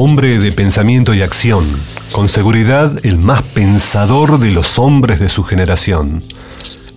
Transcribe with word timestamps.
Hombre 0.00 0.38
de 0.38 0.52
pensamiento 0.52 1.12
y 1.12 1.22
acción, 1.22 1.66
con 2.12 2.28
seguridad 2.28 3.04
el 3.04 3.18
más 3.18 3.42
pensador 3.42 4.38
de 4.38 4.52
los 4.52 4.78
hombres 4.78 5.18
de 5.18 5.28
su 5.28 5.42
generación. 5.42 6.22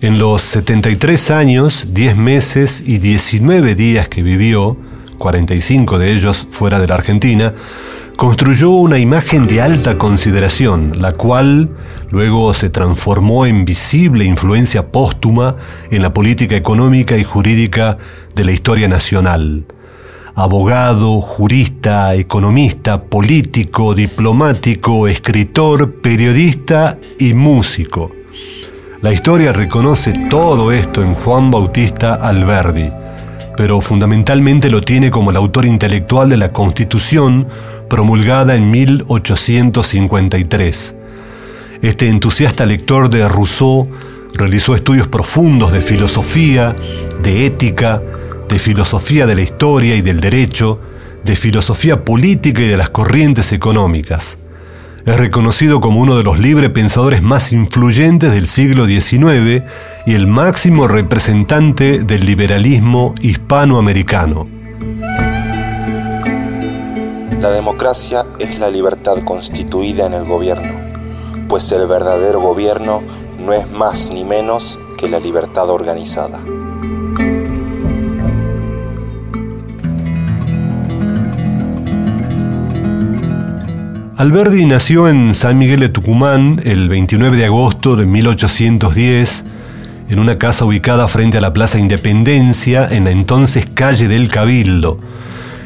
En 0.00 0.20
los 0.20 0.42
73 0.42 1.32
años, 1.32 1.86
10 1.94 2.16
meses 2.16 2.80
y 2.86 2.98
19 2.98 3.74
días 3.74 4.06
que 4.06 4.22
vivió, 4.22 4.76
45 5.22 6.00
de 6.00 6.12
ellos 6.12 6.48
fuera 6.50 6.80
de 6.80 6.88
la 6.88 6.96
Argentina, 6.96 7.54
construyó 8.16 8.70
una 8.70 8.98
imagen 8.98 9.46
de 9.46 9.62
alta 9.62 9.96
consideración, 9.96 11.00
la 11.00 11.12
cual 11.12 11.70
luego 12.10 12.52
se 12.54 12.70
transformó 12.70 13.46
en 13.46 13.64
visible 13.64 14.24
influencia 14.24 14.88
póstuma 14.88 15.54
en 15.92 16.02
la 16.02 16.12
política 16.12 16.56
económica 16.56 17.16
y 17.16 17.22
jurídica 17.22 17.98
de 18.34 18.44
la 18.44 18.50
historia 18.50 18.88
nacional 18.88 19.64
abogado, 20.34 21.20
jurista, 21.20 22.14
economista, 22.14 23.02
político, 23.02 23.94
diplomático, 23.94 25.06
escritor, 25.06 26.00
periodista 26.00 26.98
y 27.18 27.34
músico. 27.34 28.10
La 29.02 29.12
historia 29.12 29.52
reconoce 29.52 30.14
todo 30.30 30.72
esto 30.72 31.02
en 31.02 31.14
Juan 31.14 31.50
Bautista 31.50 32.14
Alberdi, 32.14 32.90
pero 33.56 33.80
fundamentalmente 33.80 34.70
lo 34.70 34.80
tiene 34.80 35.10
como 35.10 35.30
el 35.30 35.36
autor 35.36 35.64
intelectual 35.64 36.28
de 36.28 36.36
la 36.36 36.52
Constitución 36.52 37.48
promulgada 37.88 38.54
en 38.54 38.70
1853. 38.70 40.96
Este 41.82 42.08
entusiasta 42.08 42.64
lector 42.64 43.10
de 43.10 43.28
Rousseau 43.28 43.88
realizó 44.34 44.74
estudios 44.74 45.08
profundos 45.08 45.72
de 45.72 45.82
filosofía, 45.82 46.74
de 47.22 47.46
ética, 47.46 48.02
de 48.48 48.58
filosofía 48.58 49.26
de 49.26 49.34
la 49.34 49.42
historia 49.42 49.96
y 49.96 50.02
del 50.02 50.20
derecho, 50.20 50.80
de 51.24 51.36
filosofía 51.36 52.04
política 52.04 52.62
y 52.62 52.68
de 52.68 52.76
las 52.76 52.90
corrientes 52.90 53.52
económicas. 53.52 54.38
Es 55.04 55.16
reconocido 55.18 55.80
como 55.80 56.00
uno 56.00 56.16
de 56.16 56.22
los 56.22 56.38
libre 56.38 56.70
pensadores 56.70 57.22
más 57.22 57.50
influyentes 57.50 58.30
del 58.30 58.46
siglo 58.46 58.86
XIX 58.86 59.64
y 60.06 60.14
el 60.14 60.28
máximo 60.28 60.86
representante 60.86 62.04
del 62.04 62.24
liberalismo 62.24 63.12
hispanoamericano. 63.20 64.46
La 67.40 67.50
democracia 67.50 68.24
es 68.38 68.60
la 68.60 68.70
libertad 68.70 69.16
constituida 69.24 70.06
en 70.06 70.14
el 70.14 70.24
gobierno, 70.24 70.72
pues 71.48 71.72
el 71.72 71.88
verdadero 71.88 72.40
gobierno 72.40 73.02
no 73.40 73.52
es 73.52 73.68
más 73.72 74.10
ni 74.12 74.22
menos 74.22 74.78
que 74.96 75.08
la 75.08 75.18
libertad 75.18 75.68
organizada. 75.68 76.38
Alberdi 84.22 84.66
nació 84.66 85.08
en 85.08 85.34
San 85.34 85.58
Miguel 85.58 85.80
de 85.80 85.88
Tucumán 85.88 86.60
el 86.64 86.88
29 86.88 87.36
de 87.36 87.46
agosto 87.46 87.96
de 87.96 88.06
1810 88.06 89.44
en 90.10 90.20
una 90.20 90.38
casa 90.38 90.64
ubicada 90.64 91.08
frente 91.08 91.38
a 91.38 91.40
la 91.40 91.52
Plaza 91.52 91.80
Independencia 91.80 92.86
en 92.88 93.02
la 93.02 93.10
entonces 93.10 93.66
calle 93.74 94.06
del 94.06 94.28
Cabildo. 94.28 95.00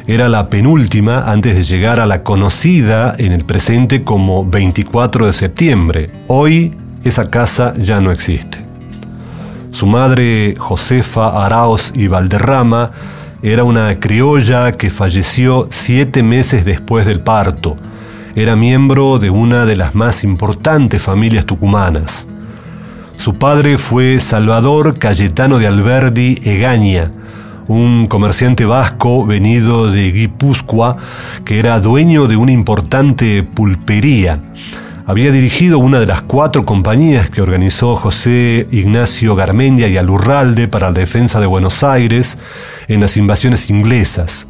Era 0.07 0.27
la 0.27 0.49
penúltima 0.49 1.31
antes 1.31 1.55
de 1.55 1.61
llegar 1.61 1.99
a 1.99 2.07
la 2.07 2.23
conocida 2.23 3.13
en 3.19 3.31
el 3.31 3.45
presente 3.45 4.03
como 4.03 4.43
24 4.43 5.27
de 5.27 5.33
septiembre. 5.33 6.09
Hoy 6.25 6.73
esa 7.03 7.29
casa 7.29 7.75
ya 7.77 8.01
no 8.01 8.11
existe. 8.11 8.65
Su 9.69 9.85
madre, 9.85 10.55
Josefa 10.57 11.45
Araos 11.45 11.93
y 11.93 12.07
Valderrama, 12.07 12.89
era 13.43 13.63
una 13.63 13.99
criolla 13.99 14.71
que 14.71 14.89
falleció 14.89 15.67
siete 15.69 16.23
meses 16.23 16.65
después 16.65 17.05
del 17.05 17.19
parto 17.19 17.77
era 18.37 18.55
miembro 18.55 19.17
de 19.17 19.31
una 19.31 19.65
de 19.65 19.75
las 19.75 19.95
más 19.95 20.23
importantes 20.23 21.01
familias 21.01 21.47
tucumanas. 21.47 22.27
Su 23.15 23.33
padre 23.33 23.79
fue 23.79 24.19
Salvador 24.19 24.99
Cayetano 24.99 25.57
de 25.57 25.65
Alberdi 25.65 26.39
Egaña, 26.43 27.11
un 27.67 28.05
comerciante 28.05 28.65
vasco 28.65 29.25
venido 29.25 29.89
de 29.89 30.11
Guipúzcoa 30.11 30.97
que 31.45 31.57
era 31.57 31.79
dueño 31.79 32.27
de 32.27 32.37
una 32.37 32.51
importante 32.51 33.41
pulpería. 33.41 34.39
Había 35.07 35.31
dirigido 35.31 35.79
una 35.79 35.99
de 35.99 36.05
las 36.05 36.21
cuatro 36.21 36.63
compañías 36.63 37.31
que 37.31 37.41
organizó 37.41 37.95
José 37.95 38.67
Ignacio 38.69 39.35
Garmendia 39.35 39.87
y 39.87 39.97
Alurralde 39.97 40.67
para 40.67 40.91
la 40.91 40.99
defensa 40.99 41.39
de 41.39 41.47
Buenos 41.47 41.83
Aires 41.83 42.37
en 42.87 43.01
las 43.01 43.17
invasiones 43.17 43.71
inglesas. 43.71 44.47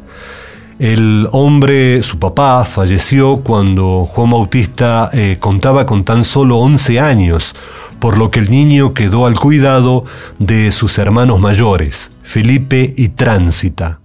El 0.78 1.28
hombre, 1.32 2.04
su 2.04 2.20
papá, 2.20 2.64
falleció 2.64 3.42
cuando 3.42 4.08
Juan 4.14 4.30
Bautista 4.30 5.10
eh, 5.12 5.36
contaba 5.40 5.84
con 5.86 6.04
tan 6.04 6.22
solo 6.22 6.58
11 6.58 7.00
años, 7.00 7.56
por 8.00 8.16
lo 8.16 8.30
que 8.30 8.38
el 8.38 8.48
niño 8.48 8.94
quedó 8.94 9.26
al 9.26 9.40
cuidado 9.40 10.04
de 10.38 10.70
sus 10.70 10.98
hermanos 10.98 11.40
mayores, 11.40 12.12
Felipe 12.22 12.94
y 12.96 13.08
Tránsita. 13.08 13.98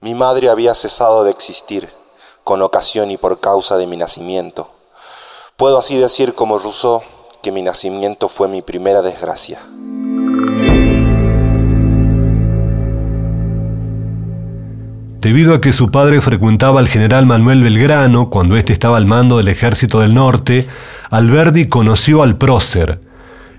Mi 0.00 0.14
madre 0.14 0.48
había 0.48 0.74
cesado 0.74 1.22
de 1.22 1.30
existir, 1.30 1.88
con 2.42 2.62
ocasión 2.62 3.12
y 3.12 3.16
por 3.16 3.38
causa 3.38 3.76
de 3.76 3.86
mi 3.86 3.96
nacimiento. 3.96 4.72
Puedo 5.56 5.78
así 5.78 5.96
decir 5.96 6.34
como 6.34 6.58
Rousseau 6.58 7.00
que 7.42 7.52
mi 7.52 7.62
nacimiento 7.62 8.28
fue 8.28 8.48
mi 8.48 8.60
primera 8.60 9.02
desgracia. 9.02 9.60
Debido 15.20 15.54
a 15.54 15.60
que 15.60 15.74
su 15.74 15.90
padre 15.90 16.22
frecuentaba 16.22 16.80
al 16.80 16.88
general 16.88 17.26
Manuel 17.26 17.62
Belgrano 17.62 18.30
cuando 18.30 18.56
éste 18.56 18.72
estaba 18.72 18.96
al 18.96 19.04
mando 19.04 19.36
del 19.36 19.48
ejército 19.48 20.00
del 20.00 20.14
norte, 20.14 20.66
Alberdi 21.10 21.68
conoció 21.68 22.22
al 22.22 22.38
prócer. 22.38 23.02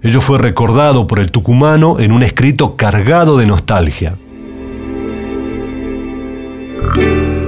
Ello 0.02 0.22
fue 0.22 0.40
recordado 0.40 1.06
por 1.06 1.20
el 1.20 1.32
tucumano 1.32 2.00
en 2.00 2.14
un 2.14 2.24
escrito 2.24 2.76
cargado 2.76 3.38
de 3.38 3.46
nostalgia. 3.46 4.16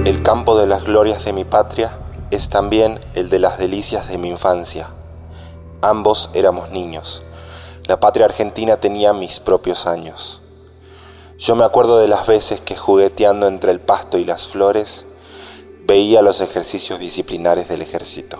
El 0.04 0.22
campo 0.22 0.56
de 0.56 0.68
las 0.68 0.84
glorias 0.84 1.24
de 1.24 1.32
mi 1.32 1.42
patria 1.42 1.90
es 2.30 2.48
también 2.48 3.00
el 3.16 3.28
de 3.28 3.40
las 3.40 3.58
delicias 3.58 4.06
de 4.06 4.18
mi 4.18 4.28
infancia. 4.28 4.86
Ambos 5.82 6.30
éramos 6.34 6.70
niños. 6.70 7.24
La 7.86 7.98
patria 7.98 8.26
argentina 8.26 8.76
tenía 8.76 9.12
mis 9.12 9.40
propios 9.40 9.88
años. 9.88 10.40
Yo 11.36 11.56
me 11.56 11.64
acuerdo 11.64 11.98
de 11.98 12.06
las 12.06 12.28
veces 12.28 12.60
que 12.60 12.76
jugueteando 12.76 13.48
entre 13.48 13.72
el 13.72 13.80
pasto 13.80 14.18
y 14.18 14.24
las 14.24 14.46
flores, 14.46 15.04
veía 15.84 16.22
los 16.22 16.40
ejercicios 16.40 17.00
disciplinares 17.00 17.68
del 17.68 17.82
ejército. 17.82 18.38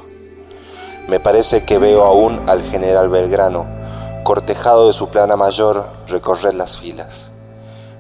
Me 1.09 1.19
parece 1.19 1.65
que 1.65 1.79
veo 1.79 2.05
aún 2.05 2.41
al 2.49 2.63
general 2.63 3.09
Belgrano, 3.09 3.67
cortejado 4.23 4.87
de 4.87 4.93
su 4.93 5.09
plana 5.09 5.35
mayor, 5.35 5.85
recorrer 6.07 6.55
las 6.55 6.79
filas. 6.79 7.33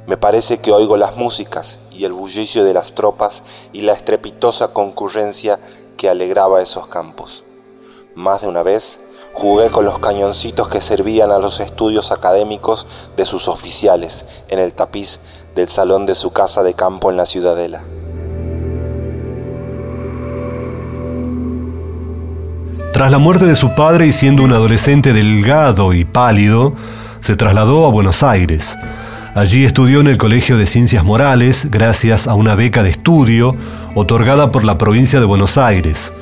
Me 0.06 0.16
parece 0.16 0.58
que 0.58 0.72
oigo 0.72 0.96
las 0.96 1.16
músicas 1.16 1.80
y 1.90 2.04
el 2.04 2.12
bullicio 2.12 2.62
de 2.62 2.74
las 2.74 2.94
tropas 2.94 3.42
y 3.72 3.80
la 3.80 3.94
estrepitosa 3.94 4.69
concurrencia 4.69 5.58
que 5.96 6.08
alegraba 6.08 6.62
esos 6.62 6.86
campos. 6.86 7.42
Más 8.14 8.42
de 8.42 8.48
una 8.48 8.62
vez 8.62 9.00
Jugué 9.34 9.69
con 9.69 9.84
los 9.84 9.98
cañoncitos 9.98 10.69
que 10.69 10.81
servían 10.81 11.32
a 11.32 11.38
los 11.38 11.58
estudios 11.60 12.12
académicos 12.12 12.86
de 13.16 13.26
sus 13.26 13.48
oficiales 13.48 14.25
en 14.48 14.60
el 14.60 14.72
tapiz 14.72 15.19
del 15.56 15.69
salón 15.69 16.06
de 16.06 16.14
su 16.14 16.32
casa 16.32 16.62
de 16.62 16.75
campo 16.75 17.10
en 17.10 17.16
la 17.16 17.26
ciudadela. 17.26 17.82
Tras 22.92 23.10
la 23.10 23.19
muerte 23.19 23.44
de 23.44 23.56
su 23.56 23.75
padre 23.75 24.06
y 24.06 24.12
siendo 24.12 24.44
un 24.44 24.52
adolescente 24.52 25.12
delgado 25.12 25.92
y 25.94 26.04
pálido, 26.04 26.72
se 27.19 27.34
trasladó 27.34 27.86
a 27.86 27.90
Buenos 27.90 28.22
Aires. 28.22 28.78
Allí 29.34 29.64
estudió 29.64 30.00
en 30.00 30.06
el 30.06 30.16
Colegio 30.16 30.56
de 30.56 30.69
Ciencias 30.69 31.02
Morales 31.02 31.72
gracias 31.72 32.28
a 32.28 32.34
una 32.34 32.54
beca 32.54 32.84
de 32.84 32.90
estudio, 32.90 33.56
otorgada 33.96 34.52
por 34.52 34.62
la 34.62 34.78
provincia 34.78 35.19
de 35.19 35.26
Buenos 35.26 35.58
Aires. 35.58 36.12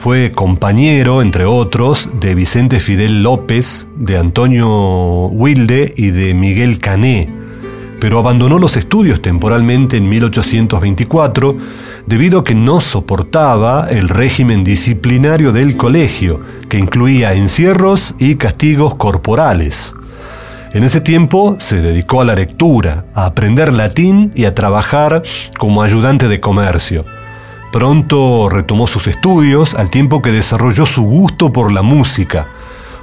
Fue 0.00 0.32
compañero, 0.32 1.20
entre 1.20 1.44
otros, 1.44 2.08
de 2.20 2.34
Vicente 2.34 2.80
Fidel 2.80 3.22
López, 3.22 3.86
de 3.96 4.16
Antonio 4.16 5.26
Wilde 5.26 5.92
y 5.94 6.08
de 6.08 6.32
Miguel 6.32 6.78
Cané, 6.78 7.28
pero 8.00 8.18
abandonó 8.18 8.58
los 8.58 8.78
estudios 8.78 9.20
temporalmente 9.20 9.98
en 9.98 10.08
1824 10.08 11.54
debido 12.06 12.38
a 12.38 12.44
que 12.44 12.54
no 12.54 12.80
soportaba 12.80 13.88
el 13.90 14.08
régimen 14.08 14.64
disciplinario 14.64 15.52
del 15.52 15.76
colegio, 15.76 16.40
que 16.70 16.78
incluía 16.78 17.34
encierros 17.34 18.14
y 18.18 18.36
castigos 18.36 18.94
corporales. 18.94 19.94
En 20.72 20.82
ese 20.82 21.02
tiempo 21.02 21.56
se 21.58 21.82
dedicó 21.82 22.22
a 22.22 22.24
la 22.24 22.34
lectura, 22.34 23.04
a 23.12 23.26
aprender 23.26 23.70
latín 23.70 24.32
y 24.34 24.46
a 24.46 24.54
trabajar 24.54 25.22
como 25.58 25.82
ayudante 25.82 26.26
de 26.26 26.40
comercio. 26.40 27.04
Pronto 27.72 28.48
retomó 28.48 28.88
sus 28.88 29.06
estudios 29.06 29.74
al 29.74 29.90
tiempo 29.90 30.22
que 30.22 30.32
desarrolló 30.32 30.86
su 30.86 31.02
gusto 31.02 31.52
por 31.52 31.70
la 31.70 31.82
música. 31.82 32.48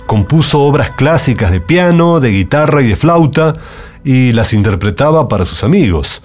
Compuso 0.05 0.61
obras 0.61 0.91
clásicas 0.91 1.51
de 1.51 1.61
piano, 1.61 2.19
de 2.19 2.31
guitarra 2.31 2.81
y 2.81 2.87
de 2.87 2.97
flauta 2.97 3.55
y 4.03 4.33
las 4.33 4.51
interpretaba 4.51 5.29
para 5.29 5.45
sus 5.45 5.63
amigos. 5.63 6.21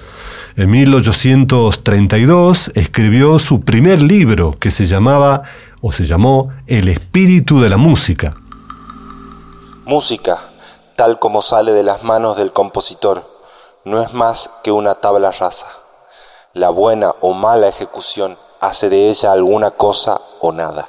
En 0.56 0.70
1832 0.70 2.72
escribió 2.74 3.38
su 3.38 3.60
primer 3.60 4.02
libro 4.02 4.58
que 4.58 4.72
se 4.72 4.86
llamaba 4.86 5.42
o 5.80 5.92
se 5.92 6.04
llamó 6.04 6.48
El 6.66 6.88
espíritu 6.88 7.60
de 7.60 7.68
la 7.68 7.76
música. 7.76 8.34
Música, 9.84 10.36
tal 10.96 11.20
como 11.20 11.42
sale 11.42 11.72
de 11.72 11.84
las 11.84 12.02
manos 12.02 12.36
del 12.36 12.52
compositor, 12.52 13.24
no 13.84 14.02
es 14.02 14.12
más 14.14 14.50
que 14.64 14.72
una 14.72 14.96
tabla 14.96 15.30
rasa 15.30 15.81
la 16.54 16.70
buena 16.70 17.14
o 17.20 17.32
mala 17.32 17.68
ejecución 17.68 18.36
hace 18.60 18.90
de 18.90 19.08
ella 19.08 19.32
alguna 19.32 19.70
cosa 19.70 20.20
o 20.40 20.52
nada. 20.52 20.88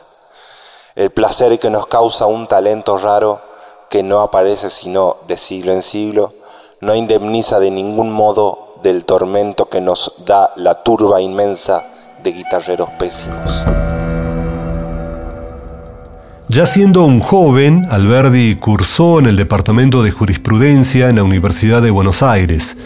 El 0.96 1.10
placer 1.10 1.58
que 1.58 1.70
nos 1.70 1.88
causa 1.88 2.26
un 2.26 2.48
talento 2.48 2.98
raro 2.98 3.42
que 3.90 4.04
no 4.04 4.22
aparece 4.22 4.70
sino 4.70 5.18
de 5.28 5.38
siglo 5.38 5.72
en 5.72 5.82
siglo, 5.82 6.34
no 6.82 6.96
indemniza 6.96 7.60
de 7.60 7.72
ningún 7.72 8.12
modo 8.12 8.76
del 8.84 9.06
tormento 9.06 9.70
que 9.70 9.82
nos 9.82 10.14
da 10.26 10.52
la 10.56 10.84
turba 10.84 11.22
inmensa 11.22 11.84
de 12.22 12.32
guitarreros 12.32 12.90
pésimos. 13.00 13.66
Ya 16.50 16.66
siendo 16.66 17.04
un 17.04 17.20
joven, 17.20 17.88
Alberdi 17.90 18.58
cursó 18.58 19.18
en 19.20 19.26
el 19.26 19.38
Departamento 19.38 20.04
de 20.04 20.12
Jurisprudencia 20.12 21.10
en 21.10 21.16
la 21.16 21.24
Universidad 21.24 21.82
de 21.82 21.90
Buenos 21.90 22.22
Aires. 22.22 22.78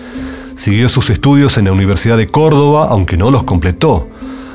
Siguió 0.57 0.89
sus 0.89 1.11
estudios 1.11 1.59
en 1.59 1.65
la 1.65 1.71
Universidad 1.71 2.17
de 2.17 2.25
Córdoba, 2.25 2.87
aunque 2.89 3.15
no 3.15 3.29
los 3.29 3.43
completó. 3.43 4.07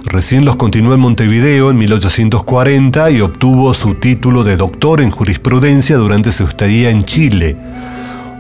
Recién 0.05 0.45
los 0.45 0.57
continuó 0.57 0.95
en 0.95 1.01
Montevideo 1.01 1.71
en 1.71 1.79
1840 1.79 3.09
y 3.13 3.21
obtuvo 3.21 3.73
su 3.73 3.95
título 3.95 4.43
de 4.43 4.57
doctor 4.57 5.01
en 5.01 5.13
jurisprudencia 5.13 5.97
durante 5.97 6.33
su 6.33 6.43
estadía 6.43 6.91
en 6.91 7.05
Chile. 7.05 7.57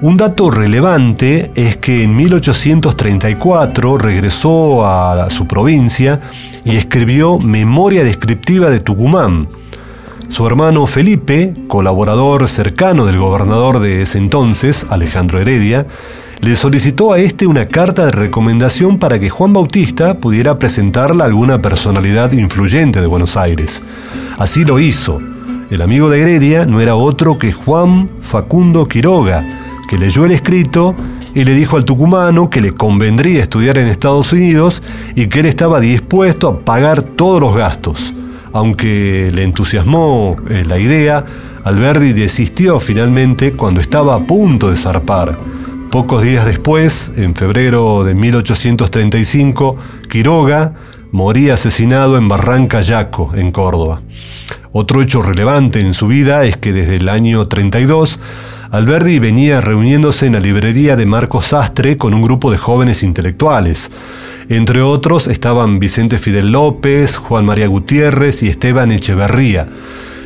Un 0.00 0.16
dato 0.16 0.50
relevante 0.50 1.52
es 1.54 1.76
que 1.76 2.02
en 2.02 2.16
1834 2.16 3.96
regresó 3.96 4.84
a 4.84 5.30
su 5.30 5.46
provincia 5.46 6.18
y 6.64 6.74
escribió 6.74 7.38
Memoria 7.38 8.02
descriptiva 8.02 8.70
de 8.70 8.80
Tucumán. 8.80 9.46
Su 10.30 10.44
hermano 10.48 10.84
Felipe, 10.86 11.54
colaborador 11.68 12.48
cercano 12.48 13.06
del 13.06 13.18
gobernador 13.18 13.78
de 13.78 14.02
ese 14.02 14.18
entonces, 14.18 14.84
Alejandro 14.90 15.40
Heredia, 15.40 15.86
le 16.42 16.56
solicitó 16.56 17.12
a 17.12 17.20
este 17.20 17.46
una 17.46 17.66
carta 17.66 18.04
de 18.04 18.10
recomendación 18.10 18.98
para 18.98 19.20
que 19.20 19.30
Juan 19.30 19.52
Bautista 19.52 20.18
pudiera 20.18 20.58
presentarla 20.58 21.22
a 21.22 21.28
alguna 21.28 21.62
personalidad 21.62 22.32
influyente 22.32 23.00
de 23.00 23.06
Buenos 23.06 23.36
Aires. 23.36 23.80
Así 24.38 24.64
lo 24.64 24.80
hizo. 24.80 25.20
El 25.70 25.80
amigo 25.82 26.10
de 26.10 26.20
Heredia 26.20 26.66
no 26.66 26.80
era 26.80 26.96
otro 26.96 27.38
que 27.38 27.52
Juan 27.52 28.10
Facundo 28.18 28.88
Quiroga, 28.88 29.44
que 29.88 29.96
leyó 29.96 30.24
el 30.24 30.32
escrito 30.32 30.96
y 31.32 31.44
le 31.44 31.54
dijo 31.54 31.76
al 31.76 31.84
tucumano 31.84 32.50
que 32.50 32.60
le 32.60 32.72
convendría 32.72 33.40
estudiar 33.40 33.78
en 33.78 33.86
Estados 33.86 34.32
Unidos 34.32 34.82
y 35.14 35.28
que 35.28 35.40
él 35.40 35.46
estaba 35.46 35.78
dispuesto 35.78 36.48
a 36.48 36.58
pagar 36.58 37.02
todos 37.02 37.40
los 37.40 37.54
gastos. 37.54 38.14
Aunque 38.52 39.30
le 39.32 39.44
entusiasmó 39.44 40.36
eh, 40.50 40.64
la 40.66 40.80
idea, 40.80 41.24
Alberdi 41.62 42.12
desistió 42.12 42.80
finalmente 42.80 43.52
cuando 43.52 43.80
estaba 43.80 44.16
a 44.16 44.26
punto 44.26 44.70
de 44.70 44.76
zarpar. 44.76 45.51
Pocos 45.92 46.22
días 46.22 46.46
después, 46.46 47.12
en 47.18 47.34
febrero 47.36 48.02
de 48.02 48.14
1835, 48.14 49.76
Quiroga 50.08 50.72
moría 51.10 51.52
asesinado 51.52 52.16
en 52.16 52.28
Barranca 52.28 52.80
Yaco, 52.80 53.32
en 53.34 53.52
Córdoba. 53.52 54.00
Otro 54.72 55.02
hecho 55.02 55.20
relevante 55.20 55.80
en 55.80 55.92
su 55.92 56.06
vida 56.06 56.46
es 56.46 56.56
que 56.56 56.72
desde 56.72 56.96
el 56.96 57.10
año 57.10 57.46
32, 57.46 58.20
Alberdi 58.70 59.18
venía 59.18 59.60
reuniéndose 59.60 60.24
en 60.24 60.32
la 60.32 60.40
librería 60.40 60.96
de 60.96 61.04
Marcos 61.04 61.48
Sastre 61.48 61.98
con 61.98 62.14
un 62.14 62.22
grupo 62.22 62.50
de 62.50 62.56
jóvenes 62.56 63.02
intelectuales. 63.02 63.90
Entre 64.48 64.80
otros 64.80 65.26
estaban 65.26 65.78
Vicente 65.78 66.16
Fidel 66.16 66.52
López, 66.52 67.18
Juan 67.18 67.44
María 67.44 67.66
Gutiérrez 67.66 68.42
y 68.42 68.48
Esteban 68.48 68.92
Echeverría 68.92 69.68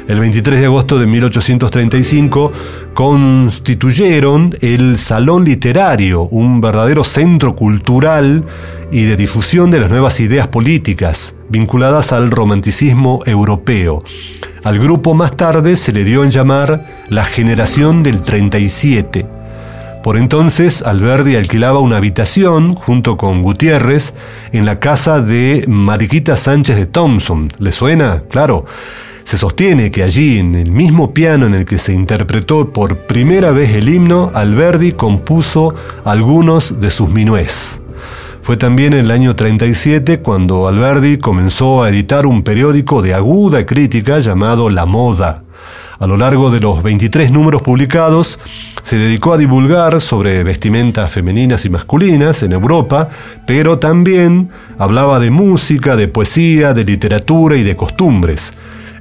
el 0.08 0.20
23 0.20 0.60
de 0.60 0.66
agosto 0.66 0.98
de 0.98 1.06
1835, 1.06 2.52
constituyeron 2.94 4.54
el 4.60 4.98
Salón 4.98 5.44
Literario, 5.44 6.22
un 6.22 6.60
verdadero 6.60 7.02
centro 7.02 7.56
cultural 7.56 8.44
y 8.92 9.02
de 9.02 9.16
difusión 9.16 9.70
de 9.70 9.80
las 9.80 9.90
nuevas 9.90 10.20
ideas 10.20 10.48
políticas 10.48 11.34
vinculadas 11.48 12.12
al 12.12 12.30
romanticismo 12.30 13.22
europeo. 13.26 13.98
Al 14.62 14.78
grupo 14.78 15.14
más 15.14 15.36
tarde 15.36 15.76
se 15.76 15.92
le 15.92 16.04
dio 16.04 16.24
en 16.24 16.30
llamar 16.30 17.04
la 17.08 17.24
Generación 17.24 18.02
del 18.02 18.22
37. 18.22 19.26
Por 20.02 20.16
entonces, 20.16 20.82
Alberdi 20.82 21.34
alquilaba 21.34 21.80
una 21.80 21.96
habitación 21.96 22.76
junto 22.76 23.16
con 23.16 23.42
Gutiérrez 23.42 24.14
en 24.52 24.64
la 24.64 24.78
casa 24.78 25.20
de 25.20 25.64
Mariquita 25.66 26.36
Sánchez 26.36 26.76
de 26.76 26.86
Thompson. 26.86 27.48
¿Le 27.58 27.72
suena? 27.72 28.22
Claro. 28.30 28.66
Se 29.26 29.36
sostiene 29.36 29.90
que 29.90 30.04
allí, 30.04 30.38
en 30.38 30.54
el 30.54 30.70
mismo 30.70 31.12
piano 31.12 31.46
en 31.46 31.54
el 31.54 31.64
que 31.64 31.78
se 31.78 31.92
interpretó 31.92 32.68
por 32.68 32.96
primera 32.96 33.50
vez 33.50 33.70
el 33.70 33.88
himno, 33.88 34.30
Alberdi 34.32 34.92
compuso 34.92 35.74
algunos 36.04 36.80
de 36.80 36.90
sus 36.90 37.10
minués. 37.10 37.82
Fue 38.40 38.56
también 38.56 38.92
en 38.92 39.00
el 39.00 39.10
año 39.10 39.34
37 39.34 40.20
cuando 40.20 40.68
Alberdi 40.68 41.18
comenzó 41.18 41.82
a 41.82 41.88
editar 41.88 42.24
un 42.24 42.44
periódico 42.44 43.02
de 43.02 43.14
aguda 43.14 43.66
crítica 43.66 44.20
llamado 44.20 44.70
La 44.70 44.86
Moda. 44.86 45.42
A 45.98 46.06
lo 46.06 46.16
largo 46.16 46.52
de 46.52 46.60
los 46.60 46.80
23 46.84 47.32
números 47.32 47.62
publicados, 47.62 48.38
se 48.82 48.96
dedicó 48.96 49.32
a 49.32 49.38
divulgar 49.38 50.00
sobre 50.00 50.44
vestimentas 50.44 51.10
femeninas 51.10 51.64
y 51.64 51.68
masculinas 51.68 52.44
en 52.44 52.52
Europa, 52.52 53.08
pero 53.44 53.80
también 53.80 54.50
hablaba 54.78 55.18
de 55.18 55.32
música, 55.32 55.96
de 55.96 56.06
poesía, 56.06 56.74
de 56.74 56.84
literatura 56.84 57.56
y 57.56 57.64
de 57.64 57.74
costumbres. 57.74 58.52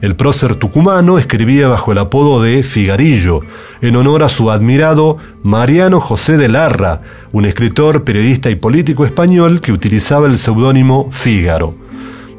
El 0.06 0.16
prócer 0.16 0.54
tucumano 0.58 1.18
escribía 1.18 1.68
bajo 1.68 1.92
el 1.92 1.98
apodo 1.98 2.40
de 2.40 2.62
Figarillo, 2.62 3.40
en 3.82 3.96
honor 3.96 4.22
a 4.22 4.30
su 4.30 4.52
admirado 4.52 5.18
Mariano 5.42 6.00
José 6.00 6.38
de 6.38 6.48
Larra, 6.48 7.02
un 7.32 7.46
escritor, 7.46 8.04
periodista 8.04 8.52
y 8.52 8.56
político 8.56 9.04
español 9.04 9.62
que 9.62 9.72
utilizaba 9.72 10.28
el 10.28 10.38
seudónimo 10.38 11.10
Fígaro. 11.10 11.74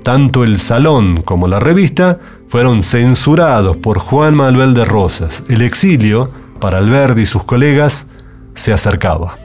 Tanto 0.04 0.44
el 0.44 0.60
salón 0.60 1.22
como 1.22 1.48
la 1.48 1.58
revista 1.58 2.20
fueron 2.46 2.84
censurados 2.84 3.76
por 3.78 3.98
Juan 3.98 4.36
Manuel 4.36 4.72
de 4.72 4.84
Rosas. 4.84 5.42
El 5.48 5.60
exilio, 5.62 6.30
para 6.60 6.78
Alberdi 6.78 7.22
y 7.22 7.26
sus 7.26 7.42
colegas, 7.42 8.06
se 8.54 8.72
acercaba. 8.72 9.38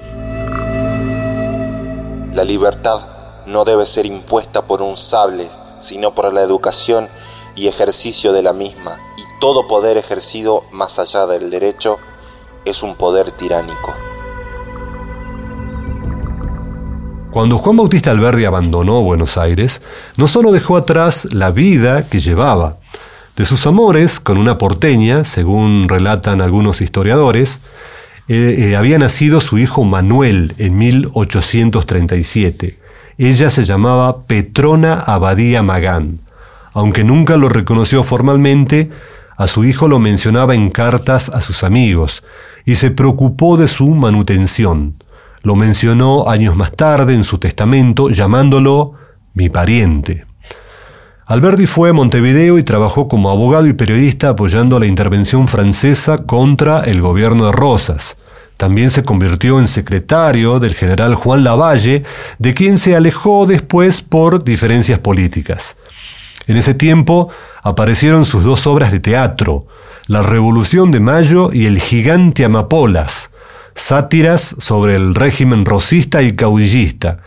La 2.36 2.44
libertad 2.44 3.00
no 3.48 3.66
debe 3.66 3.88
ser 3.88 4.06
impuesta 4.06 4.62
por 4.62 4.84
un 4.84 4.96
sable, 4.96 5.48
sino 5.80 6.14
por 6.14 6.32
la 6.32 6.44
educación 6.44 7.08
y 7.56 7.68
ejercicio 7.68 8.34
de 8.34 8.44
la 8.44 8.54
misma, 8.54 8.98
y 9.18 9.22
todo 9.40 9.68
poder 9.68 9.98
ejercido 9.98 10.64
más 10.72 11.00
allá 11.00 11.28
del 11.28 11.50
derecho 11.50 11.98
es 12.66 12.84
un 12.84 12.96
poder 12.96 13.32
tiránico. 13.32 13.94
Cuando 17.32 17.58
Juan 17.58 17.78
Bautista 17.78 18.12
Alberdi 18.12 18.46
abandonó 18.46 19.02
Buenos 19.02 19.38
Aires, 19.38 19.82
no 20.18 20.28
solo 20.28 20.52
dejó 20.52 20.76
atrás 20.76 21.34
la 21.34 21.52
vida 21.52 22.08
que 22.08 22.20
llevaba, 22.20 22.78
de 23.38 23.46
sus 23.46 23.66
amores 23.66 24.20
con 24.20 24.38
una 24.38 24.58
porteña, 24.58 25.24
según 25.24 25.88
relatan 25.88 26.42
algunos 26.42 26.82
historiadores, 26.82 27.62
eh, 28.28 28.56
eh, 28.60 28.76
había 28.76 29.00
nacido 29.00 29.42
su 29.42 29.58
hijo 29.58 29.84
Manuel 29.84 30.54
en 30.58 30.78
1837. 30.78 32.78
Ella 33.18 33.50
se 33.50 33.64
llamaba 33.64 34.24
Petrona 34.24 35.00
Abadía 35.00 35.64
Magán. 35.64 36.20
Aunque 36.74 37.04
nunca 37.04 37.38
lo 37.38 37.50
reconoció 37.50 38.04
formalmente, 38.04 38.90
a 39.38 39.48
su 39.48 39.66
hijo 39.66 39.88
lo 39.88 40.00
mencionaba 40.00 40.56
en 40.56 40.70
cartas 40.70 41.30
a 41.30 41.42
sus 41.42 41.64
amigos 41.64 42.24
y 42.66 42.76
se 42.76 42.92
preocupó 42.92 43.58
de 43.58 43.68
su 43.68 43.88
manutención. 43.90 45.04
Lo 45.42 45.56
mencionó 45.56 46.30
años 46.30 46.56
más 46.56 46.72
tarde 46.74 47.16
en 47.16 47.24
su 47.24 47.40
testamento 47.40 48.10
llamándolo 48.10 48.94
mi 49.34 49.50
pariente. 49.50 50.26
Alberdi 51.26 51.66
fue 51.66 51.90
a 51.90 51.94
Montevideo 51.94 52.58
y 52.60 52.64
trabajó 52.64 53.08
como 53.08 53.30
abogado 53.30 53.66
y 53.66 53.74
periodista 53.74 54.30
apoyando 54.30 54.80
la 54.80 54.86
intervención 54.86 55.48
francesa 55.48 56.26
contra 56.26 56.82
el 56.82 57.02
gobierno 57.02 57.46
de 57.46 57.52
Rosas. 57.54 58.18
También 58.58 58.92
se 58.92 59.02
convirtió 59.02 59.58
en 59.58 59.68
secretario 59.68 60.60
del 60.60 60.76
general 60.76 61.16
Juan 61.16 61.44
Lavalle, 61.44 62.04
de 62.38 62.54
quien 62.54 62.78
se 62.78 62.96
alejó 62.96 63.46
después 63.48 64.02
por 64.02 64.44
diferencias 64.44 65.00
políticas. 65.00 65.78
En 66.52 66.58
ese 66.58 66.74
tiempo 66.74 67.30
aparecieron 67.64 68.26
sus 68.26 68.44
dos 68.44 68.68
obras 68.68 68.92
de 68.92 69.00
teatro, 69.00 69.68
La 70.08 70.22
Revolución 70.22 70.92
de 70.92 71.00
Mayo 71.00 71.50
y 71.54 71.66
El 71.66 71.80
Gigante 71.80 72.44
Amapolas, 72.44 73.32
sátiras 73.74 74.58
sobre 74.60 74.98
el 74.98 75.16
régimen 75.16 75.64
rosista 75.64 76.22
y 76.22 76.36
caudillista. 76.36 77.20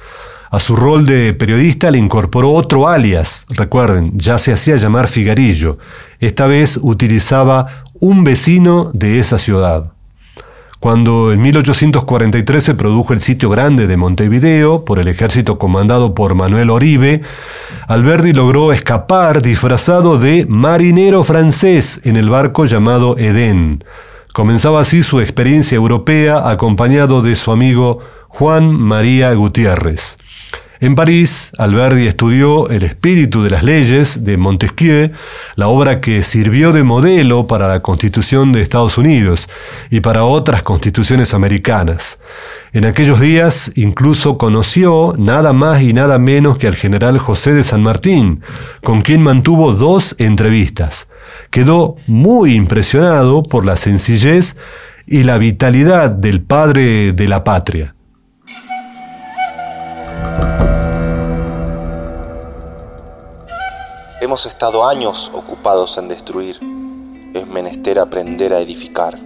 A 0.51 0.61
su 0.61 0.77
rol 0.77 1.07
de 1.07 1.33
periodista 1.33 1.91
le 1.91 1.97
incorporó 1.97 2.53
otro 2.53 2.87
alias, 2.87 3.47
recuerden, 3.49 4.13
ya 4.15 4.37
se 4.37 4.53
hacía 4.53 4.77
llamar 4.77 5.09
Figarillo. 5.09 5.79
Esta 6.21 6.47
vez 6.47 6.79
utilizaba 6.83 7.83
un 7.95 8.25
vecino 8.25 8.91
de 8.93 9.21
esa 9.21 9.39
ciudad. 9.39 9.94
Cuando 10.85 11.33
en 11.33 11.41
1843 11.41 12.63
se 12.63 12.75
produjo 12.75 13.15
el 13.15 13.21
sitio 13.21 13.49
grande 13.49 13.87
de 13.87 13.97
Montevideo 13.97 14.85
por 14.85 14.99
el 14.99 15.09
ejército 15.09 15.59
comandado 15.59 16.13
por 16.13 16.35
Manuel 16.35 16.69
Oribe, 16.69 17.23
Alberdi 17.89 18.35
logró 18.35 18.71
escapar 18.71 19.41
disfrazado 19.41 20.19
de 20.19 20.45
marinero 20.47 21.25
francés 21.25 22.03
en 22.05 22.17
el 22.17 22.29
barco 22.29 22.67
llamado 22.67 23.17
Edén. 23.17 23.83
Comenzaba 24.35 24.83
así 24.83 25.03
su 25.03 25.23
experiencia 25.23 25.77
europea 25.77 26.51
acompañado 26.51 27.23
de 27.23 27.35
su 27.35 27.51
amigo 27.51 28.01
Juan 28.29 28.71
María 28.71 29.33
Gutiérrez. 29.33 30.19
En 30.81 30.97
París, 30.97 31.53
Alberdi 31.57 32.07
estudió 32.07 32.69
El 32.69 32.83
espíritu 32.83 33.45
de 33.45 33.51
las 33.51 33.63
leyes 33.63 34.25
de 34.25 34.37
Montesquieu, 34.37 35.13
la 35.55 35.69
obra 35.69 36.01
que 36.01 36.23
sirvió 36.25 36.73
de 36.73 36.83
modelo 36.83 37.47
para 37.47 37.69
la 37.69 37.81
Constitución 37.81 38.51
de 38.51 38.61
Estados 38.61 38.99
Unidos 38.99 39.49
y 39.91 40.01
para 40.01 40.25
otras 40.25 40.63
constituciones 40.63 41.33
americanas. 41.33 42.19
En 42.73 42.87
aquellos 42.87 43.21
días 43.21 43.71
incluso 43.77 44.37
conoció 44.37 45.15
nada 45.17 45.53
más 45.53 45.81
y 45.81 45.93
nada 45.93 46.19
menos 46.19 46.59
que 46.59 46.67
al 46.67 46.75
general 46.75 47.19
José 47.19 47.55
de 47.55 47.63
San 47.63 47.83
Martín, 47.83 48.43
con 48.83 49.03
quien 49.03 49.23
mantuvo 49.23 49.75
dos 49.75 50.17
entrevistas. 50.19 51.07
Quedó 51.51 51.95
muy 52.09 52.55
impresionado 52.55 53.45
por 53.45 53.65
la 53.65 53.77
sencillez 53.77 54.57
y 55.07 55.23
la 55.23 55.39
vitalidad 55.39 56.11
del 56.11 56.43
padre 56.43 57.13
de 57.13 57.29
la 57.29 57.45
patria. 57.45 57.95
Hemos 64.35 64.47
estado 64.47 64.85
años 64.85 65.31
ocupados 65.33 65.97
en 65.97 66.09
destruir. 66.09 66.59
Es 67.35 67.47
menester 67.47 68.01
aprender 68.01 68.53
a 68.53 68.59
edificar. 68.59 69.17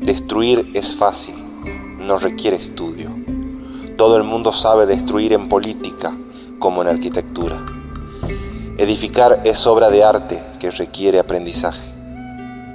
Destruir 0.00 0.68
es 0.74 0.96
fácil, 0.96 1.36
no 2.00 2.18
requiere 2.18 2.56
estudio. 2.56 3.14
Todo 3.96 4.16
el 4.16 4.24
mundo 4.24 4.52
sabe 4.52 4.86
destruir 4.86 5.32
en 5.32 5.48
política 5.48 6.12
como 6.58 6.82
en 6.82 6.88
arquitectura. 6.88 7.64
Edificar 8.78 9.42
es 9.44 9.64
obra 9.68 9.90
de 9.90 10.02
arte 10.02 10.42
que 10.58 10.72
requiere 10.72 11.20
aprendizaje. 11.20 11.92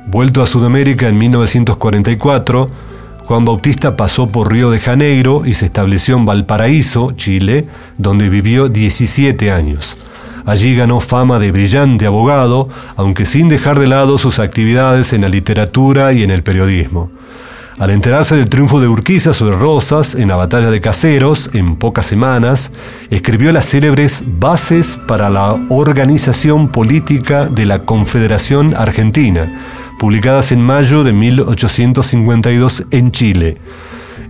Vuelto 0.06 0.42
a 0.42 0.46
Sudamérica 0.46 1.10
en 1.10 1.18
1944, 1.18 2.70
Juan 3.26 3.44
Bautista 3.44 3.98
pasó 3.98 4.30
por 4.30 4.54
Río 4.54 4.72
de 4.72 4.80
Janeiro 4.80 5.46
y 5.46 5.54
se 5.54 5.66
estableció 5.66 6.16
en 6.16 6.26
Valparaíso, 6.26 7.12
Chile, 7.18 7.68
donde 7.98 8.30
vivió 8.30 8.70
17 8.70 9.52
años. 9.52 9.98
Allí 10.48 10.78
ganó 10.78 11.02
fama 11.02 11.40
de 11.40 11.52
brillante 11.52 12.06
abogado, 12.06 12.70
aunque 12.96 13.26
sin 13.26 13.50
dejar 13.50 13.78
de 13.80 13.88
lado 13.88 14.18
sus 14.18 14.40
actividades 14.40 15.12
en 15.12 15.24
la 15.24 15.28
literatura 15.28 16.14
y 16.14 16.24
en 16.24 16.32
el 16.32 16.42
periodismo. 16.42 17.12
Al 17.78 17.90
enterarse 17.90 18.38
del 18.38 18.48
triunfo 18.48 18.80
de 18.80 18.88
Urquiza 18.88 19.34
sobre 19.34 19.58
Rosas 19.58 20.16
en 20.16 20.30
la 20.30 20.38
batalla 20.38 20.70
de 20.70 20.80
Caseros, 20.80 21.50
en 21.54 21.76
pocas 21.76 22.06
semanas, 22.06 22.72
escribió 23.10 23.52
las 23.52 23.66
célebres 23.66 24.24
Bases 24.26 24.98
para 25.06 25.30
la 25.30 25.58
Organización 25.68 26.70
Política 26.70 27.48
de 27.48 27.66
la 27.66 27.80
Confederación 27.80 28.74
Argentina, 28.74 29.52
publicadas 30.00 30.54
en 30.54 30.62
mayo 30.62 31.04
de 31.04 31.12
1852 31.12 32.86
en 32.92 33.12
Chile 33.12 33.58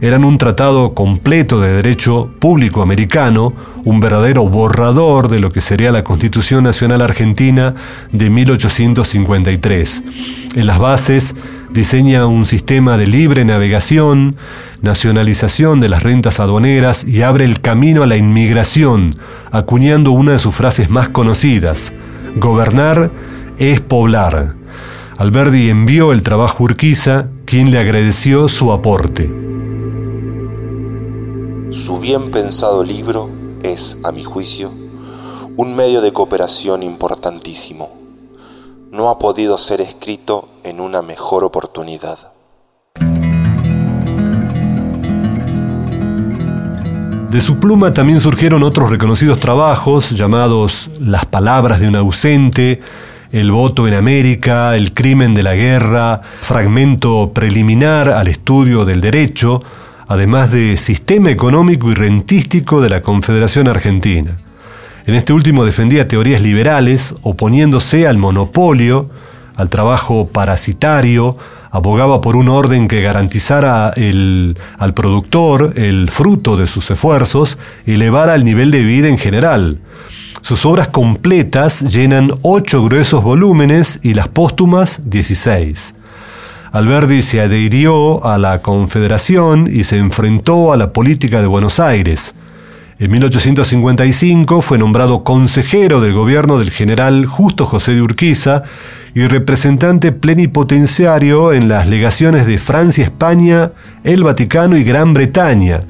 eran 0.01 0.23
un 0.23 0.37
tratado 0.37 0.93
completo 0.93 1.59
de 1.59 1.73
derecho 1.73 2.29
público 2.39 2.81
americano, 2.81 3.53
un 3.83 3.99
verdadero 3.99 4.47
borrador 4.47 5.29
de 5.29 5.39
lo 5.39 5.51
que 5.51 5.61
sería 5.61 5.91
la 5.91 6.03
Constitución 6.03 6.63
Nacional 6.63 7.01
Argentina 7.01 7.73
de 8.11 8.29
1853. 8.29 10.03
En 10.55 10.67
las 10.67 10.79
bases 10.79 11.35
diseña 11.71 12.25
un 12.27 12.45
sistema 12.45 12.97
de 12.97 13.07
libre 13.07 13.43
navegación, 13.45 14.35
nacionalización 14.81 15.79
de 15.79 15.89
las 15.89 16.03
rentas 16.03 16.39
aduaneras 16.39 17.03
y 17.03 17.23
abre 17.23 17.45
el 17.45 17.61
camino 17.61 18.03
a 18.03 18.07
la 18.07 18.17
inmigración, 18.17 19.15
acuñando 19.51 20.11
una 20.11 20.33
de 20.33 20.39
sus 20.39 20.55
frases 20.55 20.89
más 20.89 21.09
conocidas, 21.09 21.93
gobernar 22.35 23.09
es 23.57 23.81
poblar. 23.81 24.55
Alberdi 25.17 25.69
envió 25.69 26.13
el 26.13 26.21
trabajo 26.21 26.63
a 26.63 26.65
Urquiza, 26.65 27.29
quien 27.45 27.71
le 27.71 27.79
agradeció 27.79 28.47
su 28.49 28.71
aporte. 28.71 29.47
Su 31.71 31.99
bien 31.99 32.31
pensado 32.31 32.81
libro 32.81 33.29
es, 33.61 33.97
a 34.05 34.13
mi 34.13 34.23
juicio, 34.23 34.71
un 35.57 35.75
medio 35.75 35.99
de 35.99 36.13
cooperación 36.13 36.81
importantísimo. 36.81 37.89
No 38.91 39.09
ha 39.09 39.19
podido 39.19 39.57
ser 39.57 39.81
escrito 39.81 40.47
en 40.63 40.79
una 40.79 41.01
mejor 41.01 41.43
oportunidad. 41.43 42.17
De 47.29 47.41
su 47.41 47.59
pluma 47.59 47.93
también 47.93 48.21
surgieron 48.21 48.63
otros 48.63 48.89
reconocidos 48.89 49.41
trabajos 49.41 50.11
llamados 50.11 50.89
Las 51.01 51.25
palabras 51.25 51.81
de 51.81 51.89
un 51.89 51.97
ausente, 51.97 52.81
El 53.33 53.51
voto 53.51 53.89
en 53.89 53.93
América, 53.93 54.73
El 54.77 54.93
crimen 54.93 55.33
de 55.33 55.43
la 55.43 55.53
guerra, 55.53 56.21
Fragmento 56.41 57.33
preliminar 57.33 58.07
al 58.07 58.29
estudio 58.29 58.85
del 58.85 59.01
derecho, 59.01 59.61
además 60.07 60.51
de 60.51 60.77
sistema 60.77 61.29
económico 61.29 61.91
y 61.91 61.93
rentístico 61.93 62.81
de 62.81 62.89
la 62.89 63.01
Confederación 63.01 63.67
Argentina. 63.67 64.37
En 65.05 65.15
este 65.15 65.33
último 65.33 65.65
defendía 65.65 66.07
teorías 66.07 66.41
liberales, 66.41 67.15
oponiéndose 67.21 68.07
al 68.07 68.17
monopolio, 68.17 69.09
al 69.55 69.69
trabajo 69.69 70.27
parasitario, 70.27 71.37
abogaba 71.71 72.21
por 72.21 72.35
un 72.35 72.49
orden 72.49 72.87
que 72.87 73.01
garantizara 73.01 73.89
al 73.89 74.93
productor 74.93 75.73
el 75.75 76.09
fruto 76.09 76.57
de 76.57 76.67
sus 76.67 76.89
esfuerzos 76.91 77.57
y 77.85 77.93
elevara 77.93 78.35
el 78.35 78.45
nivel 78.45 78.71
de 78.71 78.83
vida 78.83 79.07
en 79.07 79.17
general. 79.17 79.79
Sus 80.41 80.65
obras 80.65 80.87
completas 80.89 81.81
llenan 81.81 82.31
ocho 82.41 82.83
gruesos 82.83 83.23
volúmenes 83.23 83.99
y 84.03 84.13
las 84.13 84.27
póstumas 84.27 85.09
16. 85.09 85.95
Alberdi 86.71 87.21
se 87.21 87.41
adhirió 87.41 88.25
a 88.25 88.37
la 88.37 88.61
Confederación 88.61 89.69
y 89.71 89.83
se 89.83 89.97
enfrentó 89.97 90.73
a 90.73 90.77
la 90.77 90.91
política 90.91 91.41
de 91.41 91.47
Buenos 91.47 91.79
Aires. 91.79 92.35
En 92.99 93.11
1855 93.11 94.61
fue 94.61 94.77
nombrado 94.77 95.23
consejero 95.23 96.01
del 96.01 96.13
gobierno 96.13 96.57
del 96.57 96.71
general 96.71 97.25
Justo 97.25 97.65
José 97.65 97.93
de 97.93 98.01
Urquiza 98.01 98.63
y 99.13 99.27
representante 99.27 100.11
plenipotenciario 100.11 101.53
en 101.53 101.69
las 101.69 101.87
legaciones 101.87 102.47
de 102.47 102.57
Francia, 102.57 103.05
España, 103.05 103.71
el 104.03 104.23
Vaticano 104.23 104.77
y 104.77 104.83
Gran 104.83 105.13
Bretaña. 105.13 105.83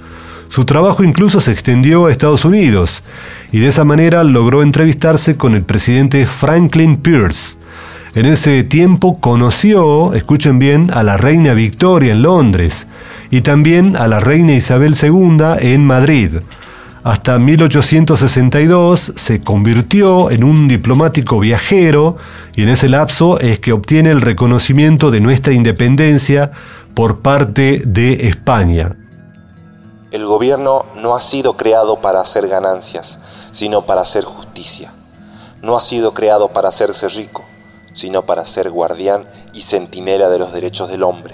Su 0.50 0.66
trabajo 0.66 1.04
incluso 1.04 1.42
se 1.42 1.52
extendió 1.52 2.06
a 2.06 2.12
Estados 2.12 2.46
Unidos 2.46 3.04
y 3.52 3.60
de 3.60 3.68
esa 3.68 3.84
manera 3.84 4.24
logró 4.24 4.62
entrevistarse 4.62 5.38
con 5.38 5.56
el 5.56 5.64
presidente 5.64 6.26
Franklin 6.26 6.98
Pierce. 6.98 7.58
En 8.18 8.26
ese 8.26 8.64
tiempo 8.64 9.20
conoció, 9.20 10.16
escuchen 10.16 10.58
bien, 10.58 10.90
a 10.92 11.04
la 11.04 11.18
reina 11.18 11.54
Victoria 11.54 12.14
en 12.14 12.24
Londres 12.24 12.88
y 13.30 13.42
también 13.42 13.96
a 13.96 14.08
la 14.08 14.20
reina 14.20 14.54
Isabel 14.54 14.96
II 15.00 15.38
en 15.60 15.86
Madrid. 15.86 16.40
Hasta 17.04 17.38
1862 17.38 19.14
se 19.16 19.44
convirtió 19.44 20.32
en 20.32 20.44
un 20.44 20.68
diplomático 20.68 21.38
viajero 21.40 22.18
y 22.56 22.64
en 22.64 22.70
ese 22.70 22.90
lapso 22.90 23.40
es 23.40 23.60
que 23.60 23.72
obtiene 23.72 24.10
el 24.10 24.22
reconocimiento 24.22 25.12
de 25.12 25.22
nuestra 25.22 25.54
independencia 25.54 26.50
por 26.96 27.20
parte 27.20 27.84
de 27.86 28.28
España. 28.28 28.98
El 30.10 30.26
gobierno 30.26 30.88
no 31.04 31.16
ha 31.16 31.22
sido 31.22 31.56
creado 31.56 32.02
para 32.02 32.22
hacer 32.22 32.48
ganancias, 32.48 33.20
sino 33.52 33.84
para 33.86 34.02
hacer 34.02 34.24
justicia. 34.24 34.92
No 35.62 35.78
ha 35.78 35.82
sido 35.82 36.16
creado 36.16 36.48
para 36.48 36.70
hacerse 36.70 37.10
rico, 37.10 37.44
sino 37.98 38.22
para 38.28 38.46
ser 38.46 38.70
guardián 38.70 39.24
y 39.54 39.62
centinela 39.62 40.30
de 40.30 40.38
los 40.38 40.54
derechos 40.54 40.88
del 40.88 41.02
hombre. 41.02 41.34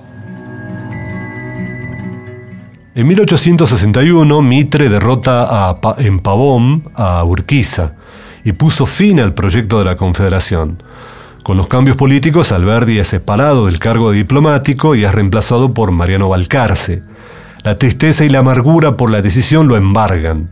En 2.96 3.06
1861, 3.08 4.42
Mitre 4.42 4.88
derrota 4.88 5.46
a 5.50 5.96
en 5.98 6.20
Pavón 6.20 6.90
a 6.94 7.24
Urquiza 7.26 7.96
y 8.46 8.54
puso 8.54 8.86
fin 8.86 9.20
al 9.20 9.34
proyecto 9.34 9.80
de 9.80 9.86
la 9.86 9.98
Confederación. 9.98 10.82
Con 11.44 11.58
los 11.58 11.68
cambios 11.68 11.98
políticos, 11.98 12.54
Alberdi 12.54 13.00
es 13.00 13.10
separado 13.10 13.66
del 13.66 13.80
cargo 13.80 14.12
diplomático 14.12 14.96
y 14.96 15.04
es 15.04 15.12
reemplazado 15.12 15.74
por 15.74 15.92
Mariano 15.92 16.30
Balcarce. 16.30 17.04
La 17.64 17.78
tristeza 17.78 18.24
y 18.24 18.30
la 18.30 18.40
amargura 18.40 18.96
por 18.96 19.10
la 19.10 19.22
decisión 19.22 19.68
lo 19.68 19.76
embargan. 19.76 20.50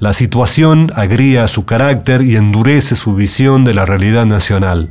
La 0.00 0.12
situación 0.12 0.90
agría 0.96 1.46
su 1.46 1.64
carácter 1.64 2.22
y 2.22 2.34
endurece 2.34 2.96
su 2.96 3.14
visión 3.14 3.64
de 3.64 3.74
la 3.74 3.86
realidad 3.86 4.26
nacional. 4.26 4.88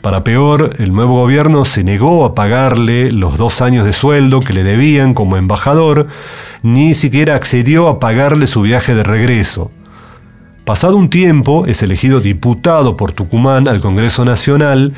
Para 0.00 0.24
peor, 0.24 0.74
el 0.78 0.92
nuevo 0.92 1.20
gobierno 1.20 1.64
se 1.64 1.82
negó 1.82 2.24
a 2.24 2.34
pagarle 2.34 3.10
los 3.10 3.38
dos 3.38 3.60
años 3.60 3.84
de 3.84 3.92
sueldo 3.92 4.40
que 4.40 4.52
le 4.52 4.62
debían 4.62 5.14
como 5.14 5.36
embajador, 5.36 6.06
ni 6.62 6.94
siquiera 6.94 7.34
accedió 7.34 7.88
a 7.88 7.98
pagarle 7.98 8.46
su 8.46 8.62
viaje 8.62 8.94
de 8.94 9.02
regreso. 9.02 9.72
Pasado 10.64 10.96
un 10.96 11.10
tiempo, 11.10 11.66
es 11.66 11.82
elegido 11.82 12.20
diputado 12.20 12.96
por 12.96 13.12
Tucumán 13.12 13.68
al 13.68 13.80
Congreso 13.80 14.24
Nacional 14.24 14.94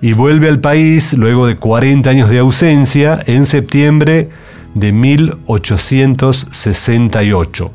y 0.00 0.12
vuelve 0.12 0.48
al 0.48 0.60
país 0.60 1.14
luego 1.14 1.46
de 1.46 1.56
40 1.56 2.08
años 2.08 2.30
de 2.30 2.38
ausencia 2.38 3.20
en 3.26 3.46
septiembre 3.46 4.30
de 4.74 4.92
1868. 4.92 7.72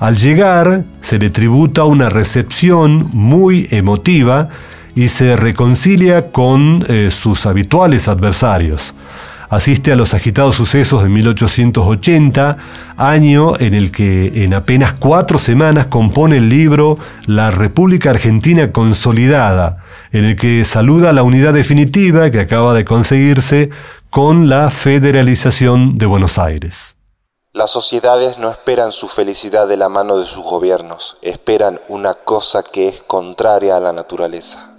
Al 0.00 0.16
llegar, 0.16 0.84
se 1.00 1.18
le 1.18 1.30
tributa 1.30 1.84
una 1.84 2.08
recepción 2.08 3.08
muy 3.12 3.68
emotiva 3.70 4.48
y 4.94 5.08
se 5.08 5.36
reconcilia 5.36 6.30
con 6.30 6.84
eh, 6.88 7.10
sus 7.10 7.46
habituales 7.46 8.08
adversarios. 8.08 8.94
Asiste 9.52 9.92
a 9.92 9.96
los 9.96 10.14
agitados 10.14 10.54
sucesos 10.54 11.02
de 11.02 11.10
1880, 11.10 12.56
año 12.96 13.58
en 13.58 13.74
el 13.74 13.92
que 13.92 14.44
en 14.44 14.54
apenas 14.54 14.94
cuatro 14.98 15.36
semanas 15.36 15.88
compone 15.88 16.38
el 16.38 16.48
libro 16.48 16.96
La 17.26 17.50
República 17.50 18.08
Argentina 18.08 18.72
Consolidada, 18.72 19.84
en 20.10 20.24
el 20.24 20.36
que 20.36 20.64
saluda 20.64 21.12
la 21.12 21.22
unidad 21.22 21.52
definitiva 21.52 22.30
que 22.30 22.40
acaba 22.40 22.72
de 22.72 22.86
conseguirse 22.86 23.68
con 24.08 24.48
la 24.48 24.70
federalización 24.70 25.98
de 25.98 26.06
Buenos 26.06 26.38
Aires. 26.38 26.96
Las 27.52 27.68
sociedades 27.70 28.38
no 28.38 28.48
esperan 28.50 28.90
su 28.90 29.08
felicidad 29.08 29.68
de 29.68 29.76
la 29.76 29.90
mano 29.90 30.16
de 30.16 30.24
sus 30.24 30.42
gobiernos, 30.42 31.18
esperan 31.20 31.78
una 31.88 32.14
cosa 32.14 32.62
que 32.62 32.88
es 32.88 33.02
contraria 33.02 33.76
a 33.76 33.80
la 33.80 33.92
naturaleza. 33.92 34.71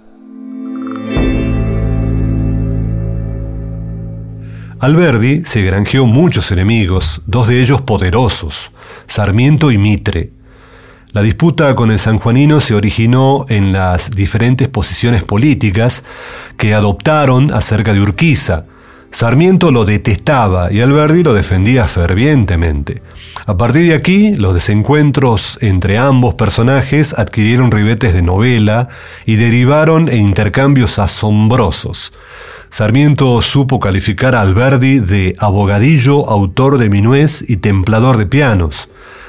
Alberdi 4.84 5.46
se 5.46 5.62
granjeó 5.62 6.04
muchos 6.04 6.52
enemigos, 6.52 7.22
dos 7.24 7.48
de 7.48 7.58
ellos 7.58 7.80
poderosos, 7.80 8.70
Sarmiento 9.06 9.70
y 9.70 9.78
Mitre. 9.78 10.30
La 11.12 11.22
disputa 11.22 11.74
con 11.74 11.90
el 11.90 11.98
sanjuanino 11.98 12.60
se 12.60 12.74
originó 12.74 13.46
en 13.48 13.72
las 13.72 14.10
diferentes 14.10 14.68
posiciones 14.68 15.24
políticas 15.24 16.04
que 16.58 16.74
adoptaron 16.74 17.50
acerca 17.50 17.94
de 17.94 18.02
Urquiza. 18.02 18.66
Sarmiento 19.10 19.70
lo 19.70 19.86
detestaba 19.86 20.70
y 20.70 20.82
Alberdi 20.82 21.22
lo 21.22 21.32
defendía 21.32 21.88
fervientemente. 21.88 23.00
A 23.46 23.56
partir 23.56 23.86
de 23.88 23.94
aquí, 23.94 24.36
los 24.36 24.52
desencuentros 24.52 25.62
entre 25.62 25.96
ambos 25.96 26.34
personajes 26.34 27.18
adquirieron 27.18 27.70
ribetes 27.70 28.12
de 28.12 28.20
novela 28.20 28.90
y 29.24 29.36
derivaron 29.36 30.10
en 30.10 30.20
intercambios 30.20 30.98
asombrosos. 30.98 32.12
Sarmiento 32.68 33.40
supo 33.42 33.78
calificar 33.78 34.34
a 34.34 34.40
Alberdi 34.40 34.98
de 34.98 35.34
abogadillo, 35.38 36.28
autor 36.28 36.78
de 36.78 36.88
minués 36.88 37.44
y 37.46 37.58
templador 37.58 38.16
de 38.16 38.26
pianos, 38.26 38.88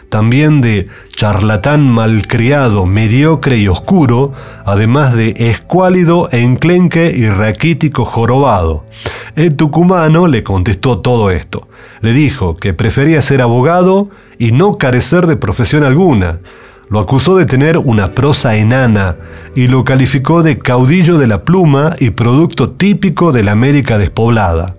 también 0.09 0.61
de 0.61 0.87
charlatán 1.15 1.89
malcriado, 1.89 2.85
mediocre 2.85 3.57
y 3.57 3.67
oscuro, 3.67 4.33
además 4.65 5.13
de 5.13 5.33
escuálido, 5.37 6.29
enclenque 6.31 7.13
y 7.15 7.29
raquítico 7.29 8.05
jorobado. 8.05 8.85
El 9.35 9.55
tucumano 9.55 10.27
le 10.27 10.43
contestó 10.43 11.00
todo 11.00 11.31
esto. 11.31 11.67
Le 12.01 12.13
dijo 12.13 12.55
que 12.55 12.74
prefería 12.74 13.21
ser 13.21 13.41
abogado 13.41 14.09
y 14.37 14.51
no 14.51 14.74
carecer 14.74 15.27
de 15.27 15.35
profesión 15.35 15.83
alguna, 15.83 16.39
lo 16.89 17.00
acusó 17.00 17.35
de 17.35 17.45
tener 17.45 17.77
una 17.77 18.11
prosa 18.11 18.55
enana 18.55 19.15
y 19.55 19.67
lo 19.67 19.83
calificó 19.83 20.43
de 20.43 20.59
caudillo 20.59 21.17
de 21.17 21.27
la 21.27 21.43
pluma 21.43 21.95
y 22.00 22.11
producto 22.11 22.71
típico 22.71 23.31
de 23.31 23.43
la 23.43 23.51
América 23.51 23.98
despoblada. 23.98 24.75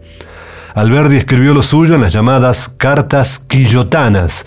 Alberdi 0.75 1.17
escribió 1.17 1.55
lo 1.55 1.63
suyo 1.63 1.95
en 1.95 2.03
las 2.03 2.13
llamadas 2.13 2.69
cartas 2.69 3.39
quillotanas, 3.39 4.45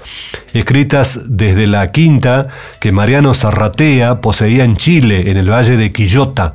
escritas 0.53 1.21
desde 1.25 1.65
la 1.65 1.91
quinta 1.91 2.47
que 2.79 2.91
Mariano 2.91 3.33
Zarratea 3.33 4.21
poseía 4.21 4.63
en 4.63 4.75
Chile, 4.75 5.31
en 5.31 5.37
el 5.37 5.49
valle 5.49 5.75
de 5.75 5.91
Quillota. 5.91 6.53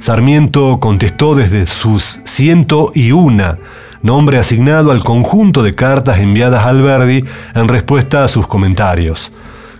Sarmiento 0.00 0.80
contestó 0.80 1.36
desde 1.36 1.68
sus 1.68 2.20
ciento 2.24 2.90
y 2.92 3.12
una, 3.12 3.56
nombre 4.02 4.36
asignado 4.38 4.90
al 4.90 5.04
conjunto 5.04 5.62
de 5.62 5.76
cartas 5.76 6.18
enviadas 6.18 6.66
a 6.66 6.70
Alberdi 6.70 7.24
en 7.54 7.68
respuesta 7.68 8.24
a 8.24 8.28
sus 8.28 8.48
comentarios. 8.48 9.32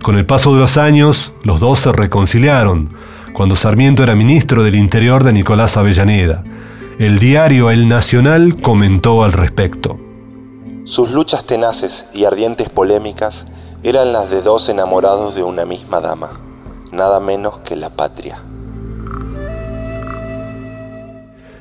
Con 0.05 0.19
el 0.19 0.27
paso 0.27 0.53
de 0.53 0.61
los 0.61 0.77
años, 0.77 1.33
los 1.45 1.61
dos 1.61 1.79
se 1.79 1.91
reconciliaron, 1.91 2.91
cuando 3.33 3.57
Sarmiento 3.57 4.03
era 4.03 4.15
ministro 4.15 4.63
del 4.63 4.75
Interior 4.75 5.25
de 5.25 5.33
Nicolás 5.33 5.79
Avellaneda. 5.79 6.45
El 6.99 7.19
diario 7.19 7.71
El 7.71 7.89
Nacional 7.89 8.61
comentó 8.61 9.25
al 9.25 9.33
respecto. 9.33 9.99
Sus 10.85 11.13
luchas 11.13 11.47
tenaces 11.47 12.05
y 12.13 12.27
ardientes 12.27 12.69
polémicas 12.69 13.47
eran 13.83 14.13
las 14.13 14.29
de 14.29 14.43
dos 14.43 14.69
enamorados 14.69 15.37
de 15.37 15.43
una 15.43 15.65
misma 15.65 16.03
dama, 16.03 16.33
nada 16.93 17.19
menos 17.19 17.61
que 17.65 17.75
la 17.75 17.89
patria. 17.89 18.43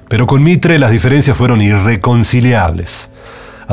Pero 0.10 0.28
con 0.28 0.44
Mitre 0.44 0.80
las 0.80 0.92
diferencias 0.92 1.38
fueron 1.38 1.62
irreconciliables. 1.62 3.10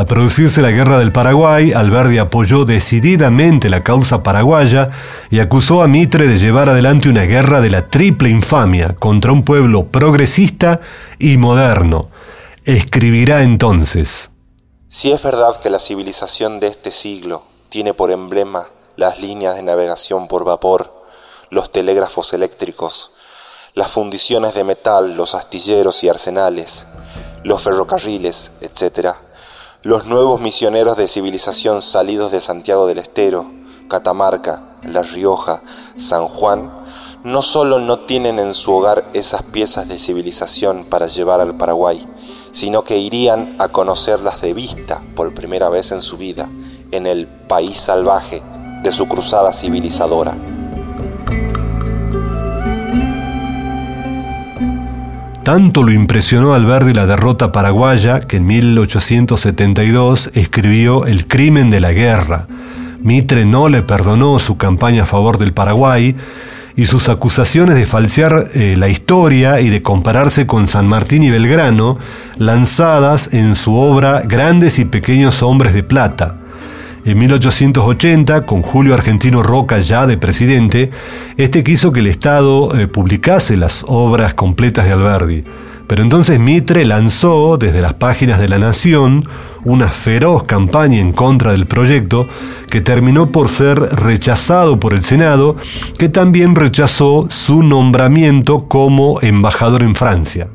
Al 0.01 0.07
producirse 0.07 0.63
la 0.63 0.71
Guerra 0.71 0.99
del 0.99 1.13
Paraguay, 1.13 1.75
Alberdi 1.75 2.17
apoyó 2.17 2.65
decididamente 2.65 3.69
la 3.69 3.85
causa 3.85 4.23
paraguaya 4.23 4.89
y 5.29 5.41
acusó 5.41 5.83
a 5.83 5.89
Mitre 5.89 6.27
de 6.27 6.39
llevar 6.39 6.71
adelante 6.71 7.11
una 7.11 7.25
guerra 7.25 7.61
de 7.61 7.69
la 7.69 7.87
triple 7.87 8.31
infamia 8.31 8.97
contra 8.99 9.31
un 9.31 9.45
pueblo 9.45 9.89
progresista 9.89 10.81
y 11.19 11.37
moderno. 11.37 12.09
Escribirá 12.65 13.43
entonces. 13.43 14.31
Si 14.89 15.13
es 15.13 15.23
verdad 15.23 15.61
que 15.61 15.69
la 15.69 15.79
civilización 15.79 16.61
de 16.61 16.69
este 16.69 16.93
siglo 16.93 17.43
tiene 17.69 17.93
por 17.93 18.11
emblema 18.11 18.69
las 18.97 19.21
líneas 19.21 19.57
de 19.57 19.63
navegación 19.65 20.29
por 20.29 20.47
vapor, 20.47 21.05
los 21.51 21.71
telégrafos 21.71 22.33
eléctricos, 22.33 23.11
las 23.75 23.91
fundiciones 23.91 24.55
de 24.55 24.65
metal, 24.65 25.15
los 25.15 25.35
astilleros 25.35 26.03
y 26.05 26.09
arsenales, 26.09 26.87
los 27.45 27.61
ferrocarriles, 27.61 28.53
etc., 28.63 29.11
los 29.83 30.05
nuevos 30.07 30.43
misioneros 30.43 30.99
de 30.99 31.09
civilización 31.09 31.81
salidos 31.81 32.31
de 32.31 32.43
Santiago 32.43 32.87
del 32.87 32.99
Estero, 32.99 33.51
Catamarca, 33.89 34.63
La 34.83 35.03
Rioja, 35.03 35.63
San 35.97 36.27
Juan, 36.27 36.71
no 37.25 37.41
solo 37.41 37.79
no 37.79 38.01
tienen 38.01 38.39
en 38.39 38.53
su 38.53 38.75
hogar 38.75 39.05
esas 39.15 39.43
piezas 39.43 39.89
de 39.89 39.99
civilización 39.99 40.85
para 40.85 41.07
llevar 41.07 41.41
al 41.41 41.57
Paraguay, 41.57 42.07
sino 42.53 42.85
que 42.85 42.99
irían 42.99 43.57
a 43.59 43.69
conocerlas 43.69 44.43
de 44.43 44.53
vista 44.53 45.03
por 45.17 45.35
primera 45.35 45.71
vez 45.71 45.93
en 45.93 46.03
su 46.03 46.19
vida 46.19 46.49
en 46.93 47.07
el 47.07 47.27
país 47.27 47.79
salvaje 47.79 48.43
de 48.83 48.93
su 48.93 49.09
cruzada 49.09 49.53
civilizadora. 49.55 50.37
Tanto 55.43 55.83
lo 55.83 55.91
impresionó 55.91 56.53
al 56.53 56.67
ver 56.67 56.95
la 56.95 57.07
derrota 57.07 57.51
paraguaya 57.51 58.21
que 58.21 58.37
en 58.37 58.47
1872 58.47 60.31
escribió 60.35 61.07
El 61.07 61.27
crimen 61.27 61.71
de 61.71 61.81
la 61.81 61.93
guerra. 61.93 62.47
Mitre 63.03 63.47
no 63.47 63.69
le 63.69 63.81
perdonó 63.81 64.39
su 64.39 64.59
campaña 64.59 65.05
a 65.05 65.07
favor 65.07 65.39
del 65.39 65.55
Paraguay 65.55 66.15
y 66.77 66.85
sus 66.87 67.09
acusaciones 67.09 67.75
de 67.75 67.87
falsear 67.87 68.49
eh, 68.55 68.75
la 68.77 68.89
historia 68.89 69.61
y 69.61 69.71
de 69.71 69.83
compararse 69.83 70.47
con 70.47 70.69
San 70.69 70.87
Martín 70.87 71.23
y 71.23 71.31
Belgrano, 71.31 71.99
lanzadas 72.37 73.33
en 73.33 73.55
su 73.55 73.75
obra 73.75 74.23
Grandes 74.27 74.79
y 74.79 74.85
Pequeños 74.85 75.43
Hombres 75.43 75.73
de 75.73 75.83
Plata. 75.83 76.37
En 77.03 77.19
1880, 77.19 78.45
con 78.45 78.61
Julio 78.61 78.93
Argentino 78.93 79.43
Roca 79.43 79.79
ya 79.79 80.07
de 80.07 80.19
presidente, 80.19 80.91
este 81.39 81.65
quiso 81.65 81.93
que 81.93 82.01
el 82.01 82.09
Estado 82.09 82.79
eh, 82.79 82.89
publicase 82.89 83.57
las 83.57 83.87
obras 83.89 84.35
completas 84.35 84.85
de 84.85 84.93
Alberdi. 84.93 85.45
Pero 85.87 86.03
entonces 86.03 86.39
Mitre 86.39 86.85
lanzó 86.85 87.57
desde 87.57 87.81
las 87.81 87.95
páginas 87.95 88.39
de 88.39 88.49
La 88.49 88.59
Nación 88.59 89.27
una 89.65 89.89
feroz 89.89 90.45
campaña 90.45 91.01
en 91.01 91.13
contra 91.13 91.53
del 91.53 91.67
proyecto 91.67 92.29
que 92.69 92.83
terminó 92.83 93.33
por 93.33 93.49
ser 93.49 93.79
rechazado 93.79 94.79
por 94.79 94.93
el 94.93 95.03
Senado, 95.03 95.57
que 95.99 96.11
también 96.11 96.55
rechazó 96.55 97.27
su 97.31 97.63
nombramiento 97.63 98.69
como 98.69 99.21
embajador 99.23 99.83
en 99.83 99.95
Francia. 99.95 100.49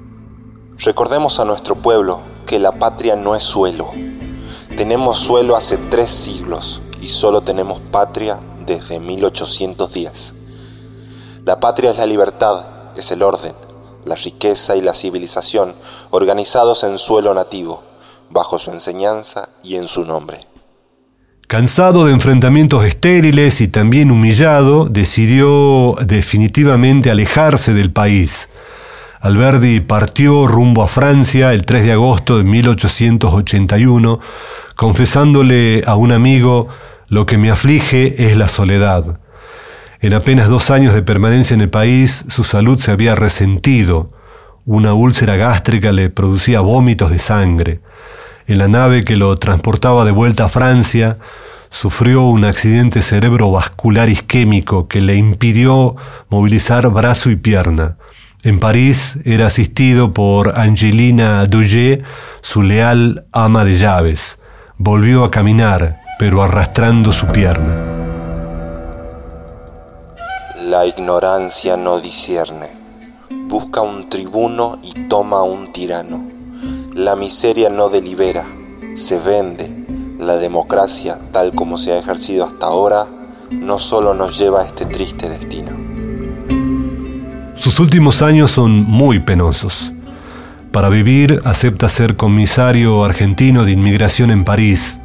Recordemos 0.78 1.40
a 1.40 1.46
nuestro 1.46 1.76
pueblo 1.76 2.22
que 2.46 2.60
la 2.60 2.74
patria 2.74 3.16
no 3.16 3.36
es 3.36 3.44
suelo, 3.44 3.90
Tenemos 4.78 5.20
suelo 5.20 5.56
hace 5.56 5.78
tres 5.90 6.12
siglos 6.12 6.82
y 7.02 7.08
solo 7.08 7.40
tenemos 7.40 7.80
patria 7.80 8.40
desde 8.66 9.00
1810. 9.00 10.36
La 11.46 11.62
patria 11.62 11.92
es 11.92 11.98
la 11.98 12.06
libertad, 12.06 12.66
es 12.98 13.10
el 13.12 13.24
orden, 13.24 13.54
la 14.04 14.16
riqueza 14.16 14.76
y 14.76 14.82
la 14.82 14.94
civilización 14.94 15.74
organizados 16.10 16.84
en 16.84 16.98
suelo 16.98 17.34
nativo, 17.34 17.84
bajo 18.30 18.60
su 18.60 18.72
enseñanza 18.72 19.48
y 19.64 19.76
en 19.76 19.88
su 19.88 20.04
nombre. 20.04 20.46
Cansado 21.48 22.06
de 22.06 22.12
enfrentamientos 22.12 22.84
estériles 22.84 23.62
y 23.62 23.70
también 23.70 24.12
humillado, 24.12 24.90
decidió 24.90 25.96
definitivamente 26.06 27.10
alejarse 27.10 27.74
del 27.74 27.94
país. 27.94 28.50
Alberdi 29.22 29.80
partió 29.80 30.48
rumbo 30.48 30.84
a 30.84 30.88
Francia 30.88 31.54
el 31.54 31.66
3 31.66 31.86
de 31.86 31.92
agosto 31.94 32.38
de 32.38 32.44
1881, 32.44 34.20
confesándole 34.76 35.84
a 35.86 35.96
un 35.96 36.12
amigo, 36.12 36.68
lo 37.08 37.26
que 37.26 37.38
me 37.38 37.52
aflige 37.52 38.26
es 38.26 38.36
la 38.36 38.48
soledad. 38.48 39.20
En 40.02 40.14
apenas 40.14 40.50
dos 40.50 40.70
años 40.70 40.94
de 40.94 41.02
permanencia 41.02 41.54
en 41.54 41.62
el 41.62 41.70
país, 41.70 42.26
su 42.28 42.44
salud 42.44 42.78
se 42.78 42.92
había 42.92 43.16
resentido. 43.16 44.12
Una 44.66 44.94
úlcera 44.94 45.36
gástrica 45.36 45.92
le 45.92 46.10
producía 46.10 46.60
vómitos 46.60 47.10
de 47.12 47.20
sangre. 47.20 47.80
En 48.48 48.60
la 48.60 48.68
nave 48.68 49.04
que 49.04 49.16
lo 49.16 49.36
transportaba 49.38 50.06
de 50.06 50.12
vuelta 50.12 50.46
a 50.46 50.50
Francia, 50.50 51.18
sufrió 51.70 52.24
un 52.24 52.46
accidente 52.46 53.02
cerebrovascular 53.02 54.10
isquémico 54.10 54.88
que 54.88 55.02
le 55.02 55.16
impidió 55.16 55.96
movilizar 56.30 56.90
brazo 56.90 57.30
y 57.30 57.36
pierna. 57.36 57.98
En 58.44 58.60
París 58.60 59.18
era 59.26 59.48
asistido 59.48 60.14
por 60.14 60.58
Angelina 60.58 61.46
Douget, 61.48 62.04
su 62.42 62.62
leal 62.62 63.26
ama 63.32 63.66
de 63.66 63.76
llaves. 63.76 64.40
Volvió 64.78 65.24
a 65.24 65.32
caminar, 65.32 66.02
pero 66.20 66.44
arrastrando 66.44 67.14
su 67.14 67.28
pierna. 67.28 67.82
La 70.66 70.86
ignorancia 70.86 71.78
no 71.78 72.02
discierne. 72.02 72.68
Busca 73.48 73.80
un 73.80 74.10
tribuno 74.10 74.78
y 74.84 75.08
toma 75.08 75.44
un 75.44 75.72
tirano. 75.72 76.26
La 76.94 77.16
miseria 77.16 77.70
no 77.70 77.88
delibera, 77.88 78.46
se 78.96 79.18
vende. 79.18 79.72
La 80.20 80.36
democracia, 80.36 81.20
tal 81.32 81.54
como 81.56 81.78
se 81.78 81.94
ha 81.94 81.98
ejercido 81.98 82.46
hasta 82.46 82.66
ahora, 82.66 83.08
no 83.52 83.80
solo 83.80 84.14
nos 84.14 84.38
lleva 84.38 84.62
a 84.62 84.66
este 84.66 84.86
triste 84.86 85.30
destino. 85.30 85.72
Sus 87.56 87.80
últimos 87.80 88.22
años 88.22 88.52
son 88.52 88.84
muy 88.84 89.20
penosos. 89.20 89.94
Para 90.76 90.90
vivir 90.90 91.40
acepta 91.46 91.88
ser 91.88 92.18
comisario 92.18 93.06
argentino 93.06 93.64
de 93.64 93.72
inmigración 93.72 94.30
en 94.30 94.44
París, 94.44 95.00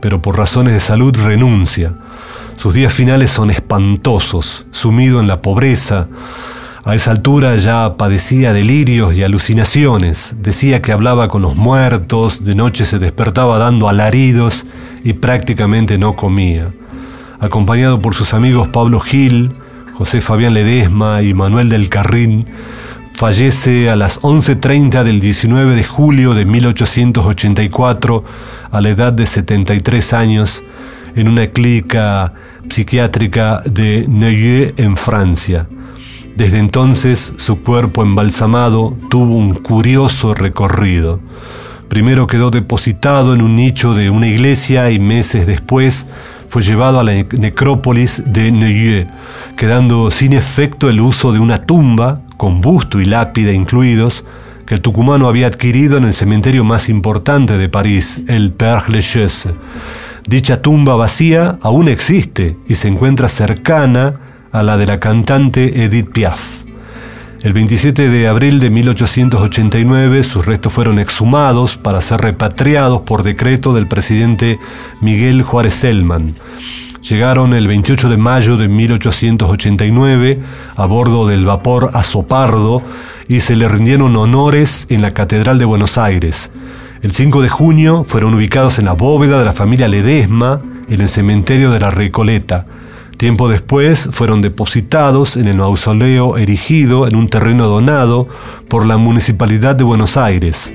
pero 0.00 0.22
por 0.22 0.38
razones 0.38 0.74
de 0.74 0.78
salud 0.78 1.12
renuncia. 1.24 1.92
Sus 2.56 2.72
días 2.72 2.92
finales 2.92 3.32
son 3.32 3.50
espantosos, 3.50 4.68
sumido 4.70 5.18
en 5.18 5.26
la 5.26 5.42
pobreza, 5.42 6.06
a 6.84 6.94
esa 6.94 7.10
altura 7.10 7.56
ya 7.56 7.96
padecía 7.96 8.52
delirios 8.52 9.12
y 9.12 9.24
alucinaciones, 9.24 10.36
decía 10.38 10.82
que 10.82 10.92
hablaba 10.92 11.26
con 11.26 11.42
los 11.42 11.56
muertos, 11.56 12.44
de 12.44 12.54
noche 12.54 12.84
se 12.84 13.00
despertaba 13.00 13.58
dando 13.58 13.88
alaridos 13.88 14.66
y 15.02 15.14
prácticamente 15.14 15.98
no 15.98 16.14
comía. 16.14 16.70
Acompañado 17.40 17.98
por 17.98 18.14
sus 18.14 18.34
amigos 18.34 18.68
Pablo 18.68 19.00
Gil, 19.00 19.50
José 19.94 20.20
Fabián 20.20 20.54
Ledesma 20.54 21.22
y 21.22 21.34
Manuel 21.34 21.68
del 21.68 21.88
Carrín, 21.88 22.46
fallece 23.18 23.90
a 23.90 23.96
las 23.96 24.20
11.30 24.22 25.02
del 25.02 25.18
19 25.18 25.74
de 25.74 25.82
julio 25.82 26.34
de 26.34 26.44
1884 26.44 28.24
a 28.70 28.80
la 28.80 28.90
edad 28.90 29.12
de 29.12 29.26
73 29.26 30.12
años 30.12 30.62
en 31.16 31.26
una 31.26 31.48
clínica 31.48 32.32
psiquiátrica 32.68 33.60
de 33.64 34.06
Neuilly 34.06 34.72
en 34.76 34.96
Francia. 34.96 35.66
Desde 36.36 36.58
entonces 36.60 37.34
su 37.38 37.60
cuerpo 37.64 38.04
embalsamado 38.04 38.96
tuvo 39.10 39.34
un 39.34 39.54
curioso 39.54 40.32
recorrido. 40.32 41.18
Primero 41.88 42.28
quedó 42.28 42.52
depositado 42.52 43.34
en 43.34 43.42
un 43.42 43.56
nicho 43.56 43.94
de 43.94 44.10
una 44.10 44.28
iglesia 44.28 44.92
y 44.92 45.00
meses 45.00 45.44
después 45.44 46.06
fue 46.46 46.62
llevado 46.62 47.00
a 47.00 47.04
la 47.04 47.14
necrópolis 47.14 48.22
de 48.26 48.52
Neuilly, 48.52 49.08
quedando 49.56 50.12
sin 50.12 50.34
efecto 50.34 50.88
el 50.88 51.00
uso 51.00 51.32
de 51.32 51.40
una 51.40 51.66
tumba, 51.66 52.22
con 52.38 52.62
busto 52.62 53.00
y 53.00 53.04
lápida 53.04 53.52
incluidos, 53.52 54.24
que 54.64 54.74
el 54.74 54.80
tucumano 54.80 55.28
había 55.28 55.48
adquirido 55.48 55.98
en 55.98 56.04
el 56.04 56.14
cementerio 56.14 56.64
más 56.64 56.88
importante 56.88 57.58
de 57.58 57.68
París, 57.68 58.22
el 58.28 58.56
Père 58.56 58.88
Lachaise. 58.88 59.50
Dicha 60.26 60.62
tumba 60.62 60.96
vacía 60.96 61.58
aún 61.60 61.88
existe 61.88 62.56
y 62.66 62.76
se 62.76 62.88
encuentra 62.88 63.28
cercana 63.28 64.20
a 64.52 64.62
la 64.62 64.76
de 64.78 64.86
la 64.86 65.00
cantante 65.00 65.84
Edith 65.84 66.10
Piaf. 66.12 66.64
El 67.40 67.52
27 67.52 68.08
de 68.08 68.28
abril 68.28 68.58
de 68.58 68.68
1889 68.68 70.24
sus 70.24 70.44
restos 70.44 70.72
fueron 70.72 70.98
exhumados 70.98 71.76
para 71.76 72.00
ser 72.00 72.20
repatriados 72.20 73.02
por 73.02 73.22
decreto 73.22 73.72
del 73.72 73.86
presidente 73.86 74.58
Miguel 75.00 75.42
Juárez 75.42 75.74
Selman. 75.74 76.32
Llegaron 77.02 77.54
el 77.54 77.68
28 77.68 78.08
de 78.08 78.16
mayo 78.16 78.56
de 78.56 78.68
1889 78.68 80.40
a 80.74 80.86
bordo 80.86 81.26
del 81.26 81.44
vapor 81.44 81.90
Azopardo 81.94 82.82
y 83.28 83.40
se 83.40 83.56
le 83.56 83.68
rindieron 83.68 84.16
honores 84.16 84.86
en 84.90 85.00
la 85.00 85.12
Catedral 85.12 85.58
de 85.58 85.64
Buenos 85.64 85.96
Aires. 85.96 86.50
El 87.00 87.12
5 87.12 87.42
de 87.42 87.48
junio 87.48 88.04
fueron 88.06 88.34
ubicados 88.34 88.80
en 88.80 88.86
la 88.86 88.94
bóveda 88.94 89.38
de 89.38 89.44
la 89.44 89.52
familia 89.52 89.86
Ledesma 89.86 90.60
en 90.88 91.00
el 91.00 91.08
cementerio 91.08 91.70
de 91.70 91.78
la 91.78 91.92
Recoleta. 91.92 92.66
Tiempo 93.16 93.48
después 93.48 94.08
fueron 94.12 94.42
depositados 94.42 95.36
en 95.36 95.46
el 95.46 95.56
mausoleo 95.56 96.36
erigido 96.36 97.06
en 97.06 97.14
un 97.14 97.28
terreno 97.28 97.68
donado 97.68 98.28
por 98.68 98.84
la 98.84 98.96
Municipalidad 98.96 99.76
de 99.76 99.84
Buenos 99.84 100.16
Aires. 100.16 100.72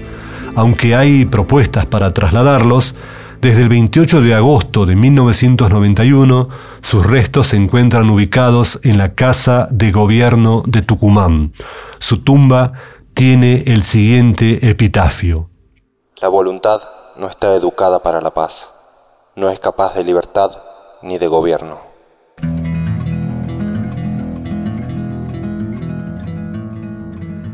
Aunque 0.55 0.95
hay 0.95 1.25
propuestas 1.25 1.85
para 1.85 2.13
trasladarlos, 2.13 2.95
desde 3.43 3.63
el 3.63 3.67
28 3.67 4.21
de 4.21 4.33
agosto 4.35 4.85
de 4.85 4.95
1991 4.95 6.47
sus 6.81 7.05
restos 7.05 7.47
se 7.47 7.57
encuentran 7.57 8.09
ubicados 8.09 8.79
en 8.83 8.97
la 8.97 9.15
Casa 9.15 9.67
de 9.69 9.91
Gobierno 9.91 10.63
de 10.65 10.81
Tucumán. 10.81 11.51
Su 11.99 12.23
tumba 12.23 12.71
tiene 13.13 13.65
el 13.67 13.83
siguiente 13.83 14.69
epitafio. 14.69 15.49
La 16.21 16.29
voluntad 16.29 16.81
no 17.17 17.27
está 17.27 17.53
educada 17.53 18.01
para 18.01 18.21
la 18.21 18.33
paz, 18.33 18.71
no 19.35 19.49
es 19.49 19.59
capaz 19.59 19.93
de 19.93 20.05
libertad 20.05 20.49
ni 21.01 21.17
de 21.17 21.27
gobierno. 21.27 21.92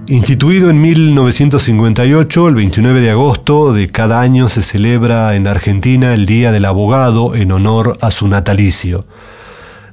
Instituido 0.09 0.71
en 0.71 0.81
1958, 0.81 2.47
el 2.47 2.55
29 2.55 2.99
de 2.99 3.11
agosto 3.11 3.73
de 3.73 3.85
cada 3.85 4.21
año 4.21 4.49
se 4.49 4.63
celebra 4.63 5.35
en 5.35 5.45
Argentina 5.45 6.15
el 6.15 6.25
Día 6.25 6.51
del 6.51 6.65
Abogado 6.65 7.35
en 7.35 7.51
honor 7.51 7.95
a 8.01 8.09
su 8.09 8.27
natalicio. 8.27 9.05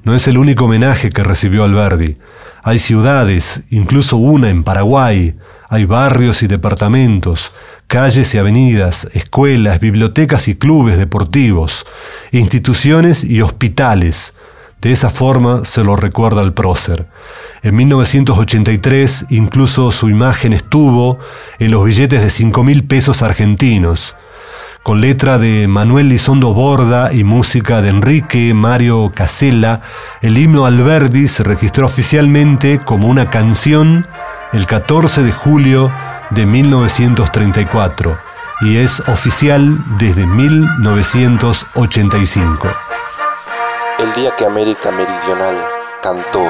No 0.05 0.14
es 0.14 0.26
el 0.26 0.38
único 0.38 0.64
homenaje 0.64 1.11
que 1.11 1.22
recibió 1.22 1.64
Alberdi. 1.64 2.16
Hay 2.62 2.79
ciudades, 2.79 3.64
incluso 3.68 4.16
una 4.16 4.48
en 4.48 4.64
Paraguay, 4.64 5.35
hay 5.68 5.85
barrios 5.85 6.42
y 6.42 6.46
departamentos, 6.46 7.52
calles 7.87 8.35
y 8.35 8.38
avenidas, 8.38 9.07
escuelas, 9.12 9.81
bibliotecas 9.81 10.48
y 10.48 10.55
clubes 10.55 10.96
deportivos, 10.96 11.85
instituciones 12.33 13.22
y 13.22 13.42
hospitales. 13.42 14.33
De 14.81 14.92
esa 14.92 15.11
forma 15.11 15.66
se 15.66 15.85
lo 15.85 15.94
recuerda 15.94 16.40
el 16.40 16.55
prócer. 16.55 17.07
En 17.66 17.74
1983 17.74 19.26
incluso 19.31 19.90
su 19.90 20.09
imagen 20.09 20.52
estuvo 20.52 21.18
en 21.59 21.72
los 21.72 21.85
billetes 21.85 22.22
de 22.22 22.31
5 22.31 22.62
mil 22.62 22.87
pesos 22.87 23.22
argentinos, 23.22 24.14
con 24.85 25.00
letra 25.00 25.37
de 25.37 25.66
Manuel 25.66 26.11
Lizondo 26.11 26.55
Borda 26.55 27.12
y 27.12 27.24
música 27.24 27.83
de 27.83 27.88
Enrique 27.88 28.55
Mario 28.55 29.11
Casella, 29.12 29.81
el 30.22 30.38
himno 30.38 30.64
Alberdi 30.64 31.26
se 31.26 31.42
registró 31.42 31.87
oficialmente 31.87 32.79
como 32.79 33.09
una 33.09 33.31
canción 33.31 34.07
el 34.52 34.64
14 34.64 35.24
de 35.24 35.33
julio 35.33 35.92
de 36.31 36.46
1934 36.46 38.16
y 38.61 38.76
es 38.76 39.00
oficial 39.09 39.85
desde 39.98 40.24
1985. 40.24 42.68
El 43.98 44.14
día 44.14 44.31
que 44.38 44.44
América 44.44 44.92
Meridional 44.92 45.57
cantó 46.00 46.48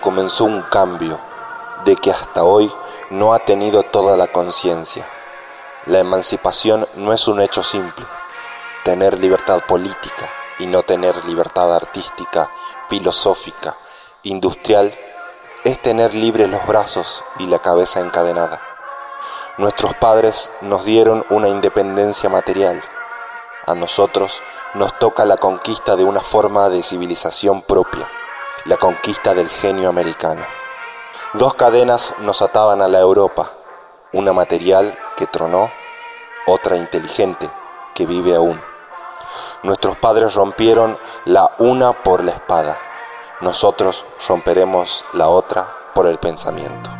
comenzó 0.00 0.44
un 0.44 0.62
cambio 0.62 1.20
de 1.84 1.94
que 1.94 2.10
hasta 2.10 2.42
hoy 2.42 2.72
no 3.10 3.34
ha 3.34 3.38
tenido 3.40 3.82
toda 3.84 4.16
la 4.16 4.26
conciencia. 4.26 5.06
La 5.86 6.00
emancipación 6.00 6.88
no 6.96 7.12
es 7.12 7.28
un 7.28 7.40
hecho 7.40 7.62
simple. 7.62 8.04
Tener 8.84 9.18
libertad 9.20 9.60
política 9.68 10.28
y 10.58 10.66
no 10.66 10.82
tener 10.82 11.24
libertad 11.24 11.74
artística, 11.74 12.50
filosófica, 12.88 13.76
industrial, 14.24 14.92
es 15.64 15.80
tener 15.80 16.14
libres 16.14 16.48
los 16.48 16.66
brazos 16.66 17.22
y 17.38 17.46
la 17.46 17.60
cabeza 17.60 18.00
encadenada. 18.00 18.60
Nuestros 19.58 19.94
padres 19.94 20.50
nos 20.62 20.84
dieron 20.84 21.24
una 21.30 21.48
independencia 21.48 22.28
material. 22.28 22.82
A 23.66 23.74
nosotros 23.74 24.42
nos 24.74 24.98
toca 24.98 25.24
la 25.24 25.36
conquista 25.36 25.94
de 25.96 26.04
una 26.04 26.20
forma 26.20 26.70
de 26.70 26.82
civilización 26.82 27.62
propia, 27.62 28.08
la 28.64 28.76
conquista 28.76 29.34
del 29.34 29.48
genio 29.48 29.88
americano. 29.88 30.44
Dos 31.34 31.54
cadenas 31.54 32.14
nos 32.20 32.42
ataban 32.42 32.82
a 32.82 32.88
la 32.88 32.98
Europa, 33.00 33.52
una 34.12 34.32
material 34.32 34.98
que 35.16 35.26
tronó, 35.26 35.70
otra 36.46 36.76
inteligente 36.76 37.48
que 37.94 38.06
vive 38.06 38.34
aún. 38.34 38.60
Nuestros 39.62 39.96
padres 39.96 40.34
rompieron 40.34 40.98
la 41.24 41.50
una 41.58 41.92
por 41.92 42.24
la 42.24 42.32
espada, 42.32 42.78
nosotros 43.40 44.04
romperemos 44.26 45.04
la 45.12 45.28
otra 45.28 45.72
por 45.94 46.06
el 46.06 46.18
pensamiento. 46.18 46.90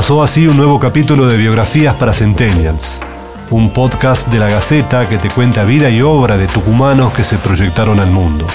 Pasó 0.00 0.22
así 0.22 0.46
un 0.46 0.56
nuevo 0.56 0.80
capítulo 0.80 1.26
de 1.26 1.36
Biografías 1.36 1.94
para 1.94 2.14
Centennials, 2.14 3.02
un 3.50 3.70
podcast 3.70 4.26
de 4.28 4.38
la 4.38 4.48
Gaceta 4.48 5.06
que 5.06 5.18
te 5.18 5.28
cuenta 5.28 5.64
vida 5.64 5.90
y 5.90 6.00
obra 6.00 6.38
de 6.38 6.46
tucumanos 6.46 7.12
que 7.12 7.22
se 7.22 7.36
proyectaron 7.36 8.00
al 8.00 8.10
mundo. 8.10 8.46